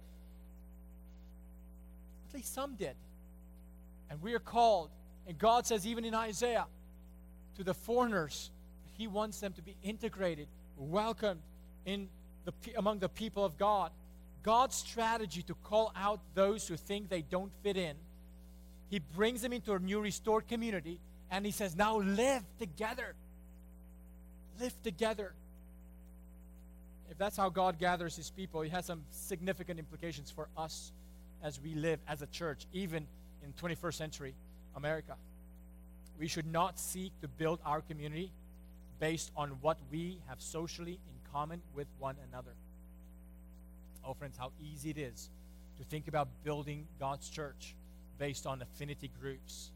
[2.28, 2.94] At least some did.
[4.10, 4.90] And we are called,
[5.26, 6.66] and God says, even in Isaiah,
[7.56, 8.50] to the foreigners.
[8.98, 11.40] He wants them to be integrated, welcomed
[11.86, 12.08] in
[12.44, 13.92] the, among the people of God.
[14.42, 17.96] God's strategy to call out those who think they don't fit in,
[18.88, 23.14] He brings them into a new restored community and He says, Now live together.
[24.58, 25.32] Live together.
[27.10, 30.92] If that's how God gathers His people, it has some significant implications for us
[31.42, 33.06] as we live as a church, even
[33.44, 34.34] in 21st century
[34.76, 35.16] America.
[36.18, 38.30] We should not seek to build our community
[38.98, 42.52] based on what we have socially in common with one another.
[44.04, 45.30] Oh, friends, how easy it is
[45.78, 47.74] to think about building God's church
[48.18, 49.70] based on affinity groups.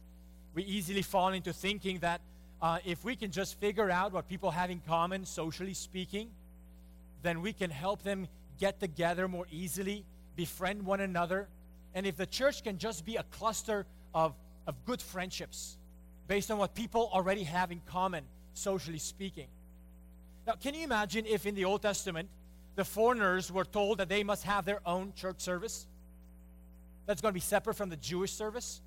[0.54, 2.20] We easily fall into thinking that
[2.60, 6.28] uh, if we can just figure out what people have in common, socially speaking,
[7.22, 10.04] then we can help them get together more easily,
[10.36, 11.48] befriend one another.
[11.94, 14.34] And if the church can just be a cluster of,
[14.66, 15.76] of good friendships,
[16.26, 19.48] based on what people already have in common, socially speaking.
[20.46, 22.28] Now, can you imagine if in the Old Testament
[22.76, 25.86] the foreigners were told that they must have their own church service?
[27.06, 28.80] That's going to be separate from the Jewish service?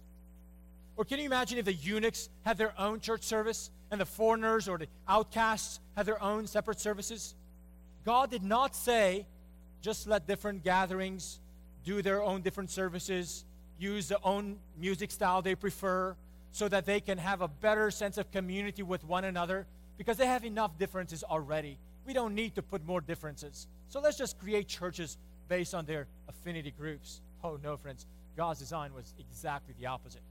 [0.95, 4.67] Or can you imagine if the eunuchs had their own church service and the foreigners
[4.67, 7.35] or the outcasts had their own separate services?
[8.03, 9.27] God did not say,
[9.81, 11.39] just let different gatherings
[11.87, 13.45] do their own different services,
[13.79, 16.17] use the own music style they prefer,
[16.51, 19.65] so that they can have a better sense of community with one another
[19.97, 21.77] because they have enough differences already.
[22.05, 23.67] We don't need to put more differences.
[23.87, 27.21] So let's just create churches based on their affinity groups.
[27.41, 28.05] Oh, no, friends.
[28.35, 30.21] God's design was exactly the opposite.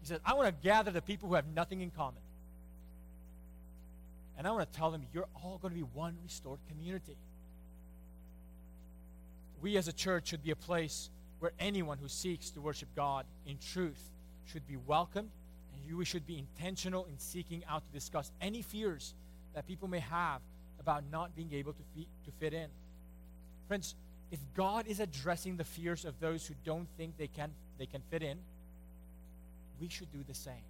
[0.00, 2.22] He said, I want to gather the people who have nothing in common.
[4.38, 7.18] And I want to tell them, you're all going to be one restored community.
[9.60, 13.26] We as a church should be a place where anyone who seeks to worship God
[13.46, 14.02] in truth
[14.46, 15.30] should be welcomed
[15.90, 19.14] you, we should be intentional in seeking out to discuss any fears
[19.54, 20.40] that people may have
[20.78, 21.78] about not being able to,
[22.24, 22.68] to fit in.
[23.66, 23.96] Friends,
[24.30, 28.02] if God is addressing the fears of those who don't think they can, they can
[28.08, 28.38] fit in,
[29.80, 30.62] we should do the same.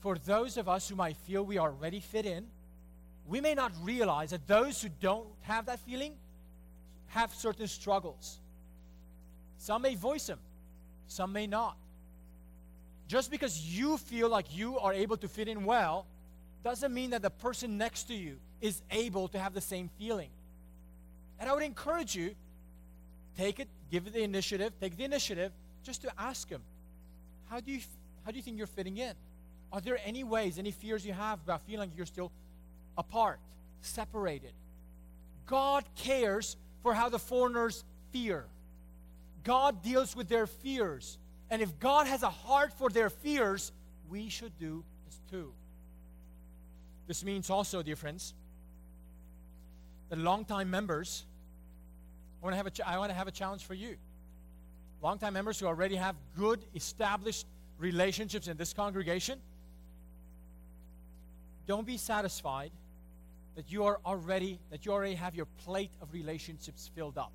[0.00, 2.46] For those of us who might feel we already fit in,
[3.26, 6.14] we may not realize that those who don't have that feeling
[7.14, 8.40] have certain struggles.
[9.58, 10.40] Some may voice them,
[11.06, 11.76] some may not.
[13.06, 16.06] Just because you feel like you are able to fit in well
[16.64, 20.30] doesn't mean that the person next to you is able to have the same feeling.
[21.38, 22.34] And I would encourage you
[23.36, 25.52] take it, give it the initiative, take the initiative
[25.84, 26.62] just to ask him,
[27.48, 27.80] how do you
[28.24, 29.14] how do you think you're fitting in?
[29.72, 32.32] Are there any ways, any fears you have about feeling you're still
[32.96, 33.38] apart,
[33.82, 34.52] separated?
[35.46, 37.82] God cares for how the foreigners
[38.12, 38.44] fear.
[39.42, 41.18] God deals with their fears.
[41.50, 43.72] And if God has a heart for their fears,
[44.08, 45.52] we should do this too.
[47.06, 48.34] This means also, dear friends,
[50.10, 51.24] that longtime members,
[52.42, 53.96] I want to have a, ch- I want to have a challenge for you.
[55.02, 57.46] Longtime members who already have good, established
[57.78, 59.40] relationships in this congregation,
[61.66, 62.70] don't be satisfied
[63.56, 67.32] that you are already that you already have your plate of relationships filled up.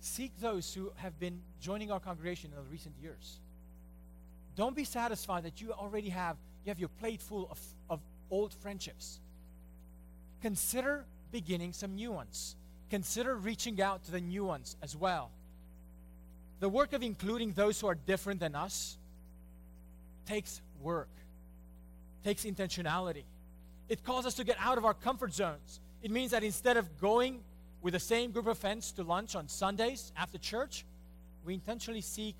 [0.00, 3.38] Seek those who have been joining our congregation in the recent years.
[4.56, 8.52] Don't be satisfied that you already have you have your plate full of, of old
[8.54, 9.20] friendships.
[10.42, 12.56] Consider beginning some new ones.
[12.90, 15.30] Consider reaching out to the new ones as well.
[16.60, 18.98] The work of including those who are different than us
[20.26, 21.08] takes work,
[22.22, 23.24] takes intentionality.
[23.88, 25.80] It calls us to get out of our comfort zones.
[26.02, 27.40] It means that instead of going
[27.82, 30.84] with the same group of friends to lunch on Sundays after church,
[31.44, 32.36] we intentionally seek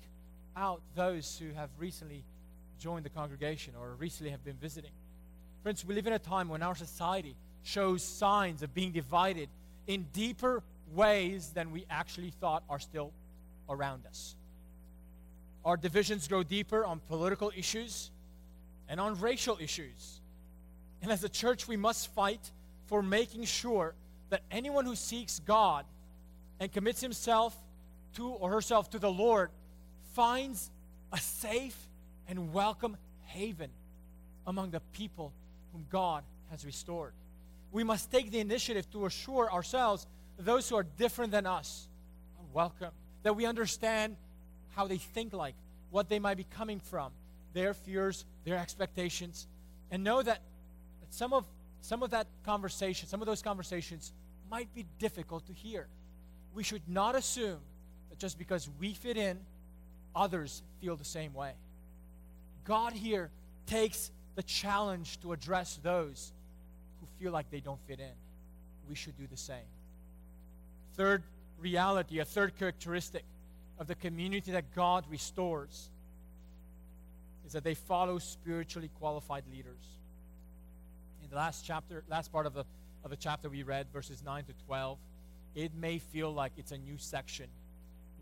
[0.55, 2.23] out those who have recently
[2.79, 4.91] joined the congregation or recently have been visiting.
[5.63, 9.49] Friends, we live in a time when our society shows signs of being divided
[9.87, 10.63] in deeper
[10.93, 13.11] ways than we actually thought are still
[13.69, 14.35] around us.
[15.63, 18.09] Our divisions grow deeper on political issues
[18.91, 20.19] and on racial issues.
[21.01, 22.51] And as a church, we must fight
[22.87, 23.95] for making sure
[24.29, 25.85] that anyone who seeks God
[26.59, 27.55] and commits himself
[28.17, 29.49] to or herself to the Lord
[30.13, 30.69] finds
[31.13, 31.77] a safe
[32.27, 33.69] and welcome haven
[34.45, 35.31] among the people
[35.71, 37.13] whom God has restored.
[37.71, 40.05] We must take the initiative to assure ourselves
[40.37, 41.87] those who are different than us
[42.37, 42.91] are welcome,
[43.23, 44.17] that we understand
[44.75, 45.55] how they think like,
[45.91, 47.13] what they might be coming from,
[47.53, 49.47] their fears, their expectations,
[49.89, 50.41] and know that,
[51.01, 51.45] that some, of,
[51.81, 54.13] some of that conversation, some of those conversations
[54.49, 55.87] might be difficult to hear.
[56.53, 57.59] We should not assume
[58.09, 59.39] that just because we fit in,
[60.15, 61.53] others feel the same way.
[62.65, 63.29] God here
[63.65, 66.33] takes the challenge to address those
[66.99, 68.13] who feel like they don't fit in.
[68.89, 69.67] We should do the same.
[70.95, 71.23] Third
[71.59, 73.23] reality, a third characteristic
[73.79, 75.89] of the community that God restores
[77.45, 79.97] is that they follow spiritually qualified leaders.
[81.23, 82.65] In the last chapter, last part of the,
[83.03, 84.97] of the chapter we read, verses 9 to 12,
[85.55, 87.47] it may feel like it's a new section.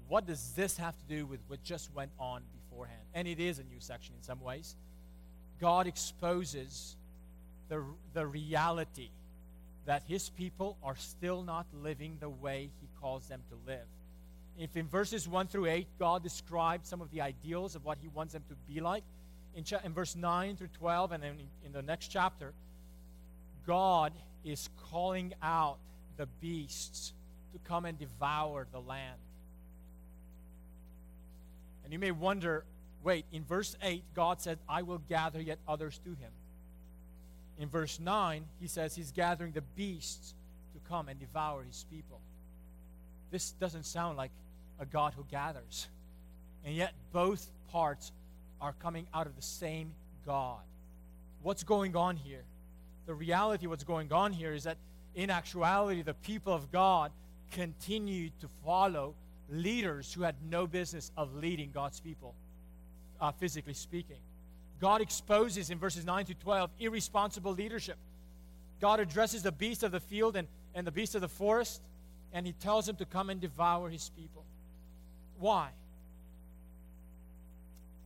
[0.08, 3.02] What does this have to do with what just went on beforehand?
[3.14, 4.76] And it is a new section in some ways.
[5.62, 6.96] God exposes
[7.68, 9.10] the, the reality
[9.86, 13.86] that his people are still not living the way he calls them to live.
[14.60, 18.10] If in verses 1 through 8, God describes some of the ideals of what he
[18.10, 19.04] wants them to be like,
[19.56, 22.54] in, cha- in verse 9 through 12, and then in, in the next chapter,
[23.66, 24.12] God
[24.44, 25.78] is calling out
[26.18, 27.14] the beasts
[27.54, 29.18] to come and devour the land.
[31.86, 32.66] And you may wonder
[33.02, 36.32] wait, in verse 8, God said, I will gather yet others to him.
[37.58, 40.34] In verse 9, he says he's gathering the beasts
[40.74, 42.20] to come and devour his people.
[43.32, 44.32] This doesn't sound like
[44.80, 45.88] a God who gathers.
[46.66, 48.12] And yet, both parts
[48.62, 49.94] are coming out of the same
[50.26, 50.60] God.
[51.42, 52.44] What's going on here?
[53.06, 54.78] The reality, what's going on here is that
[55.16, 57.12] in actuality, the people of God
[57.52, 59.16] continued to follow
[59.50, 62.36] leaders who had no business of leading God's people,
[63.20, 64.18] uh, physically speaking.
[64.80, 67.98] God exposes in verses 9 to 12 irresponsible leadership.
[68.80, 71.82] God addresses the beast of the field and, and the beast of the forest,
[72.32, 74.46] and he tells him to come and devour his people.
[75.40, 75.70] Why?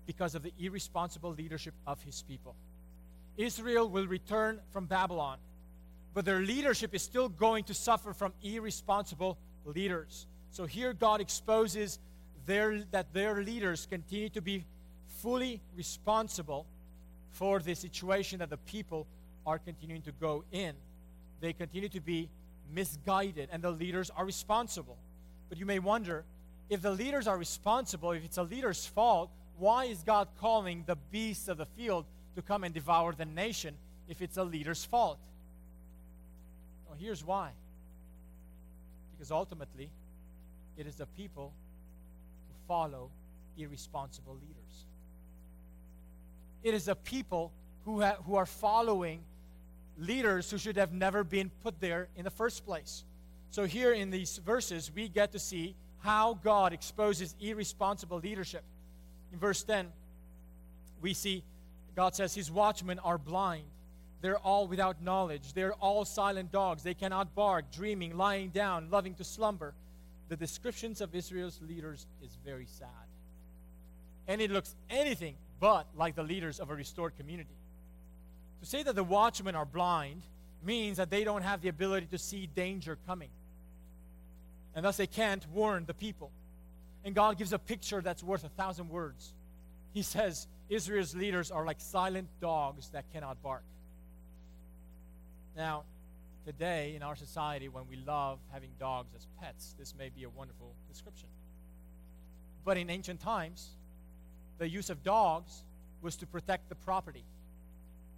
[0.06, 2.56] Because of the irresponsible leadership of his people.
[3.38, 5.40] Israel will return from Babylon,
[6.14, 10.28] but their leadership is still going to suffer from irresponsible leaders.
[10.52, 11.98] So here God exposes
[12.46, 14.66] their, that their leaders continue to be
[15.22, 16.68] fully responsible
[17.32, 19.08] for the situation that the people
[19.48, 20.76] are continuing to go in.
[21.42, 22.30] They continue to be
[22.72, 24.98] misguided, and the leaders are responsible.
[25.50, 26.24] But you may wonder
[26.70, 30.96] if the leaders are responsible, if it's a leader's fault, why is God calling the
[31.12, 32.06] beasts of the field
[32.36, 33.76] to come and devour the nation
[34.08, 35.20] if it's a leader's fault?
[36.88, 37.52] Well, here's why.
[39.14, 39.90] Because ultimately,
[40.78, 41.54] it is the people
[42.48, 43.10] who follow
[43.58, 44.86] irresponsible leaders.
[46.64, 47.52] It is the people
[47.86, 49.20] who, ha- who are following
[49.98, 53.04] leaders who should have never been put there in the first place.
[53.52, 58.64] So, here in these verses, we get to see how God exposes irresponsible leadership.
[59.32, 59.88] In verse 10,
[61.02, 61.44] we see
[61.96, 63.66] God says, His watchmen are blind.
[64.22, 65.54] They're all without knowledge.
[65.54, 66.84] They're all silent dogs.
[66.84, 69.74] They cannot bark, dreaming, lying down, loving to slumber.
[70.30, 72.88] The descriptions of Israel's leaders is very sad.
[74.28, 77.56] And it looks anything but like the leaders of a restored community.
[78.62, 80.22] To say that the watchmen are blind
[80.64, 83.30] means that they don't have the ability to see danger coming.
[84.76, 86.32] And thus they can't warn the people.
[87.06, 89.34] And God gives a picture that's worth a thousand words.
[89.94, 93.64] He says, Israel's leaders are like silent dogs that cannot bark.
[95.56, 95.84] Now,
[96.46, 100.30] today in our society, when we love having dogs as pets, this may be a
[100.30, 101.28] wonderful description.
[102.66, 103.70] But in ancient times,
[104.58, 105.64] the use of dogs
[106.02, 107.24] was to protect the property,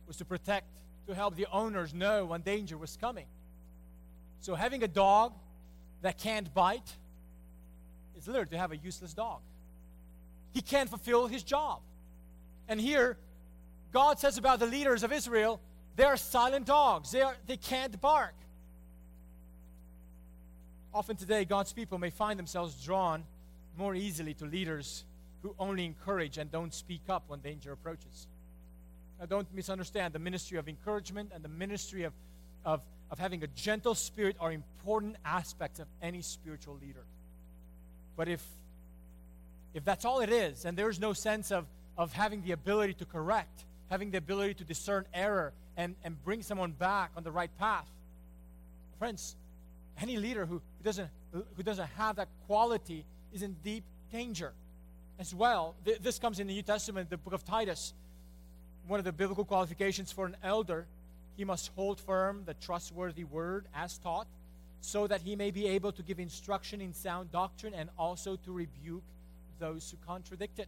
[0.08, 0.68] was to protect,
[1.08, 3.26] to help the owners know when danger was coming.
[4.42, 5.34] So having a dog
[6.06, 6.94] that can't bite
[8.16, 9.40] is literally to have a useless dog.
[10.54, 11.80] He can't fulfill his job.
[12.68, 13.18] And here,
[13.92, 15.60] God says about the leaders of Israel,
[15.96, 17.12] they are silent dogs.
[17.12, 18.36] They, are, they can't bark.
[20.94, 23.24] Often today, God's people may find themselves drawn
[23.76, 25.06] more easily to leaders
[25.42, 28.28] who only encourage and don't speak up when danger approaches.
[29.20, 30.14] Now, don't misunderstand.
[30.14, 32.14] The ministry of encouragement and the ministry of,
[32.64, 32.82] of,
[33.12, 37.04] of having a gentle spirit are important aspects of any spiritual leader.
[38.18, 38.44] But if,
[39.74, 41.66] if that's all it is, and there's no sense of,
[41.98, 46.42] of having the ability to correct, having the ability to discern error and, and bring
[46.42, 47.88] someone back on the right path,
[48.98, 49.36] friends,
[50.02, 54.54] any leader who, who, doesn't, who doesn't have that quality is in deep danger
[55.20, 55.76] as well.
[55.86, 57.94] Th- this comes in the New Testament, the book of Titus.
[58.88, 60.86] One of the biblical qualifications for an elder,
[61.38, 64.28] he must hold firm the trustworthy word as taught,
[64.82, 68.52] so that he may be able to give instruction in sound doctrine and also to
[68.52, 69.04] rebuke
[69.60, 70.68] those who contradict it.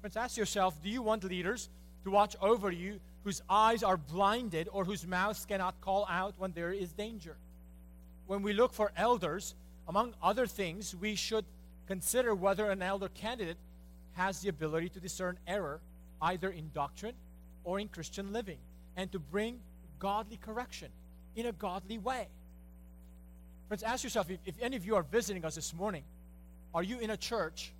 [0.00, 1.68] Friends, ask yourself do you want leaders
[2.04, 6.52] to watch over you whose eyes are blinded or whose mouths cannot call out when
[6.52, 7.36] there is danger?
[8.26, 9.54] When we look for elders,
[9.88, 11.44] among other things, we should
[11.86, 13.58] consider whether an elder candidate
[14.12, 15.80] has the ability to discern error
[16.22, 17.14] either in doctrine
[17.64, 18.58] or in Christian living
[18.96, 19.58] and to bring
[20.00, 20.88] godly correction
[21.36, 22.26] in a godly way.
[23.68, 26.02] Friends, ask yourself if, if any of you are visiting us this morning,
[26.74, 27.72] are you in a church?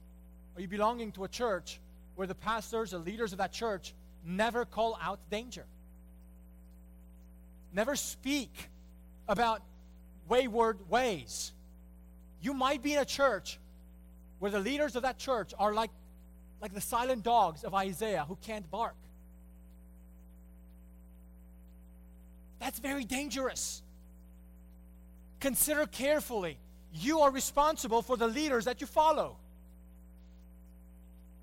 [0.54, 1.80] Are you belonging to a church
[2.14, 3.92] where the pastors, the leaders of that church,
[4.24, 5.64] never call out danger?
[7.72, 8.52] Never speak
[9.28, 9.62] about
[10.28, 11.52] wayward ways.
[12.40, 13.58] You might be in a church
[14.38, 15.90] where the leaders of that church are like,
[16.60, 18.94] like the silent dogs of Isaiah who can't bark.
[22.60, 23.82] That's very dangerous.
[25.40, 26.58] Consider carefully.
[26.92, 29.36] You are responsible for the leaders that you follow.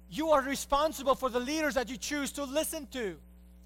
[0.10, 3.18] You are responsible for the leaders that you choose to listen to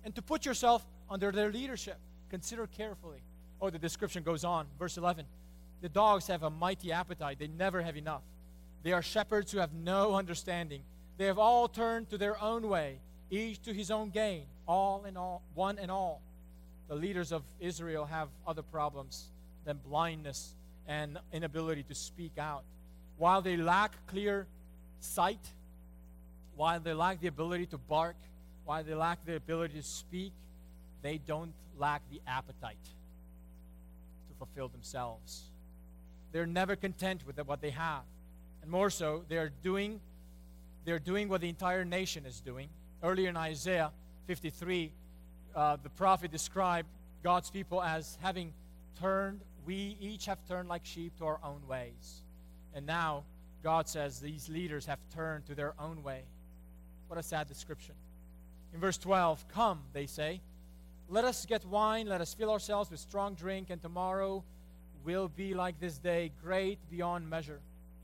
[0.03, 1.97] and to put yourself under their leadership.
[2.29, 3.19] Consider carefully.
[3.61, 4.65] Oh, the description goes on.
[4.79, 5.25] Verse 11
[5.81, 8.23] The dogs have a mighty appetite, they never have enough.
[8.83, 10.81] They are shepherds who have no understanding.
[11.17, 12.99] They have all turned to their own way,
[13.29, 16.21] each to his own gain, all and all, one and all.
[16.91, 19.29] The leaders of Israel have other problems
[19.63, 20.53] than blindness
[20.89, 22.63] and inability to speak out.
[23.17, 24.45] While they lack clear
[24.99, 25.39] sight,
[26.57, 28.17] while they lack the ability to bark,
[28.65, 30.33] while they lack the ability to speak,
[31.01, 32.83] they don't lack the appetite
[34.27, 35.43] to fulfill themselves.
[36.33, 38.03] They're never content with what they have.
[38.61, 40.01] And more so, they are doing
[40.83, 42.67] they're doing what the entire nation is doing.
[43.01, 43.91] Earlier in Isaiah
[44.27, 44.91] 53,
[45.55, 46.87] uh, the prophet described
[47.23, 48.53] God's people as having
[48.99, 52.21] turned, we each have turned like sheep to our own ways.
[52.73, 53.23] And now
[53.63, 56.23] God says these leaders have turned to their own way.
[57.07, 57.95] What a sad description.
[58.73, 60.41] In verse 12, Come, they say,
[61.09, 64.43] let us get wine, let us fill ourselves with strong drink, and tomorrow
[65.03, 67.59] will be like this day, great beyond measure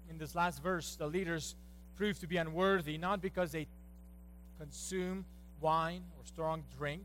[0.09, 1.55] in this last verse, the leaders
[1.95, 3.67] prove to be unworthy, not because they
[4.59, 5.25] consume
[5.59, 7.03] wine or strong drink.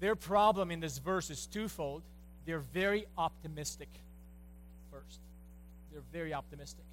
[0.00, 2.02] Their problem in this verse is twofold.
[2.46, 3.88] They're very optimistic,
[4.90, 5.20] first.
[5.92, 6.84] They're very optimistic.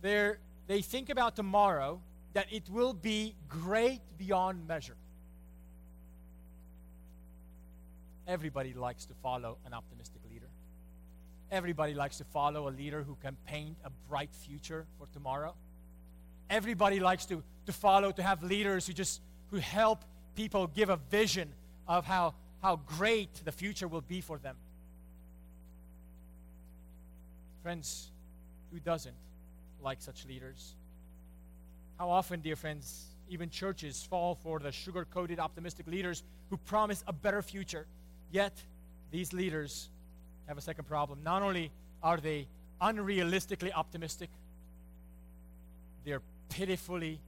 [0.00, 2.00] They're, they think about tomorrow
[2.32, 4.96] that it will be great beyond measure.
[8.26, 10.46] Everybody likes to follow an optimistic leader.
[11.50, 15.54] Everybody likes to follow a leader who can paint a bright future for tomorrow.
[16.48, 19.20] Everybody likes to, to follow, to have leaders who just
[19.50, 20.04] who help
[20.36, 21.52] people give a vision
[21.90, 24.54] of how, how great the future will be for them.
[27.64, 28.10] Friends,
[28.72, 29.16] who doesn't
[29.82, 30.74] like such leaders?
[31.98, 37.02] How often, dear friends, even churches fall for the sugar coated optimistic leaders who promise
[37.08, 37.86] a better future,
[38.30, 38.52] yet
[39.10, 39.90] these leaders
[40.46, 41.18] have a second problem.
[41.24, 41.72] Not only
[42.04, 42.46] are they
[42.80, 44.30] unrealistically optimistic,
[46.04, 47.18] they're pitifully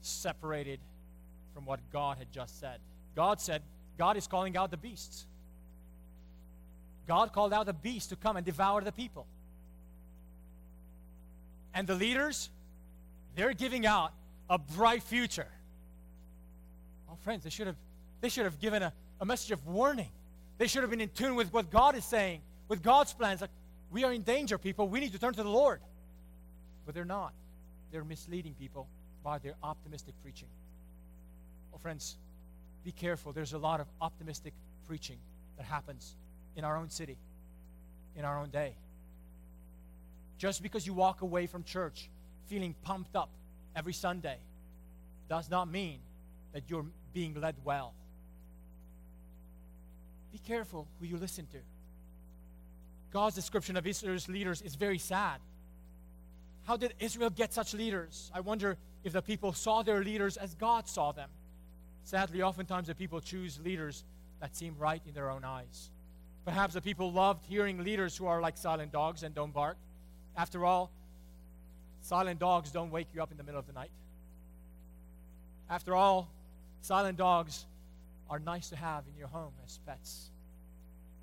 [0.00, 0.78] separated
[1.52, 2.78] from what God had just said.
[3.14, 3.62] God said,
[3.98, 5.26] God is calling out the beasts.
[7.06, 9.26] God called out the beast to come and devour the people.
[11.74, 12.50] And the leaders,
[13.34, 14.12] they're giving out
[14.48, 15.48] a bright future.
[17.10, 17.76] Oh, friends, they should have,
[18.20, 20.08] they should have given a, a message of warning.
[20.58, 23.40] They should have been in tune with what God is saying, with God's plans.
[23.40, 23.50] Like,
[23.90, 24.88] we are in danger, people.
[24.88, 25.80] We need to turn to the Lord.
[26.86, 27.32] But they're not.
[27.90, 28.86] They're misleading people
[29.22, 30.48] by their optimistic preaching.
[31.70, 32.16] Well, friends,
[32.84, 33.32] be careful.
[33.32, 34.54] There's a lot of optimistic
[34.86, 35.18] preaching
[35.56, 36.16] that happens
[36.56, 37.18] in our own city.
[38.16, 38.74] in our own day.
[40.38, 42.10] Just because you walk away from church
[42.46, 43.30] feeling pumped up
[43.74, 44.36] every Sunday
[45.28, 45.98] does not mean
[46.52, 47.94] that you're being led well.
[50.32, 51.58] Be careful who you listen to.
[53.12, 55.40] God's description of Israel's leaders is very sad.
[56.64, 58.30] How did Israel get such leaders?
[58.34, 61.28] I wonder if the people saw their leaders as God saw them.
[62.04, 64.04] Sadly, oftentimes the people choose leaders
[64.40, 65.90] that seem right in their own eyes.
[66.44, 69.76] Perhaps the people loved hearing leaders who are like silent dogs and don't bark.
[70.36, 70.90] After all,
[72.00, 73.92] silent dogs don't wake you up in the middle of the night.
[75.70, 76.28] After all,
[76.80, 77.66] silent dogs
[78.28, 80.30] are nice to have in your home as pets.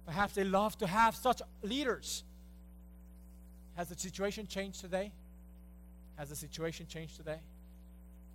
[0.05, 2.23] Perhaps they love to have such leaders.
[3.75, 5.11] Has the situation changed today?
[6.17, 7.39] Has the situation changed today?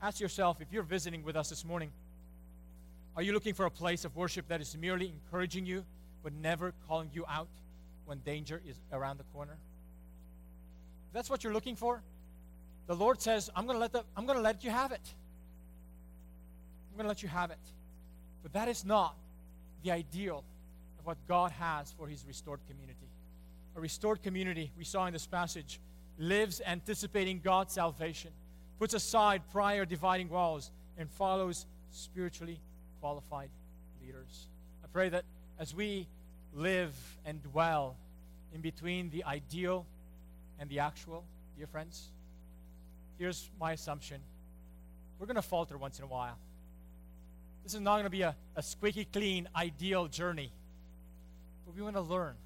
[0.03, 1.90] Ask yourself if you're visiting with us this morning,
[3.17, 5.85] are you looking for a place of worship that is merely encouraging you
[6.23, 7.49] but never calling you out
[8.07, 9.57] when danger is around the corner?
[11.09, 12.03] If that's what you're looking for,
[12.87, 15.01] the Lord says, I'm going to let the, I'm going to let you have it.
[16.91, 17.59] I'm going to let you have it.
[18.43, 19.17] But that is not
[19.85, 20.43] the ideal
[20.99, 23.09] of what God has for his restored community.
[23.77, 25.81] A restored community, we saw in this passage,
[26.19, 28.31] lives anticipating God's salvation,
[28.79, 32.61] puts aside prior dividing walls, and follows spiritually
[33.05, 33.51] qualified
[34.03, 34.47] leaders.
[34.83, 35.27] I pray that
[35.59, 36.09] as we
[36.55, 36.95] live
[37.27, 37.97] and dwell
[38.55, 39.85] in between the ideal
[40.59, 41.23] and the actual,
[41.59, 42.09] dear friends,
[43.19, 44.23] here's my assumption.
[45.19, 46.39] We're going to falter once in a while.
[47.63, 50.51] This is not going to be a, a squeaky clean, ideal journey.
[51.67, 52.37] But we want to learn.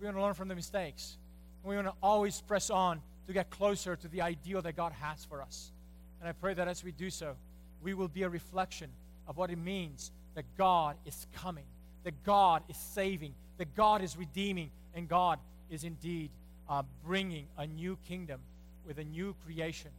[0.00, 1.16] We want to learn from the mistakes.
[1.62, 4.92] And we want to always press on to get closer to the ideal that God
[5.00, 5.72] has for us.
[6.20, 7.36] And I pray that as we do so,
[7.82, 8.90] we will be a reflection
[9.28, 11.66] of what it means that God is coming,
[12.04, 15.38] that God is saving, that God is redeeming, and God
[15.70, 16.30] is indeed
[16.68, 18.40] uh, bringing a new kingdom
[18.86, 19.90] with a new creation.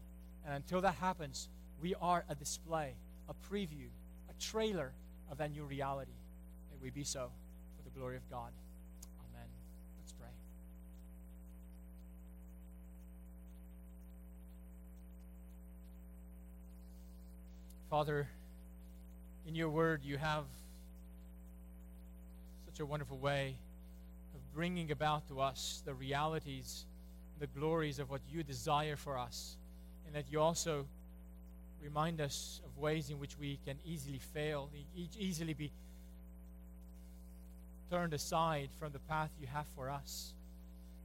[0.46, 1.48] And until that happens,
[1.82, 2.94] we are a display,
[3.30, 3.88] a preview,
[4.30, 4.92] a trailer
[5.32, 6.12] of that new reality.
[6.72, 7.30] May we be so
[7.78, 8.52] for the glory of God.
[9.32, 9.48] Amen.
[10.02, 10.28] Let's pray.
[17.90, 18.28] Father,
[19.50, 20.44] in your word, you have
[22.68, 23.56] such a wonderful way
[24.36, 26.86] of bringing about to us the realities,
[27.40, 29.58] the glories of what you desire for us,
[30.06, 30.86] and that you also
[31.82, 35.72] remind us of ways in which we can easily fail, e- easily be
[37.90, 40.36] turned aside from the path you have for us.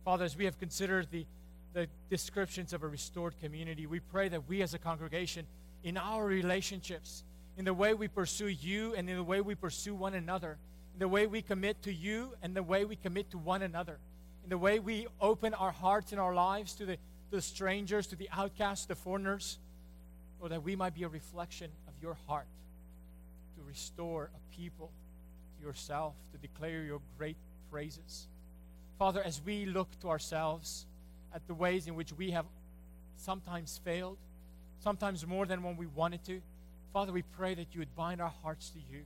[0.05, 1.25] Father, as we have considered the,
[1.73, 5.47] the descriptions of a restored community, we pray that we as a congregation,
[5.83, 7.25] in our relationships,
[7.57, 10.59] in the way we pursue you and in the way we pursue one another,
[10.95, 13.99] in the way we commit to you and the way we commit to one another,
[14.43, 17.01] in the way we open our hearts and our lives to the, to
[17.31, 19.59] the strangers, to the outcasts, the foreigners,
[20.41, 22.47] or that we might be a reflection of your heart
[23.57, 24.91] to restore a people
[25.57, 27.37] to yourself, to declare your great
[27.71, 28.29] praises.
[28.99, 30.87] Father, as we look to ourselves
[31.35, 32.47] at the ways in which we have
[33.17, 34.19] sometimes failed,
[34.81, 36.41] sometimes more than when we wanted to,
[36.95, 39.03] Father, we pray that you would bind our hearts to you.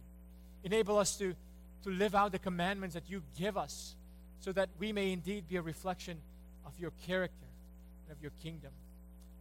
[0.63, 1.35] Enable us to,
[1.85, 3.95] to live out the commandments that you give us
[4.41, 6.19] so that we may indeed be a reflection
[6.67, 7.47] of your character
[8.05, 8.73] and of your kingdom.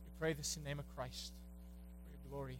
[0.05, 1.33] We pray this in the name of Christ
[2.05, 2.57] for your glory.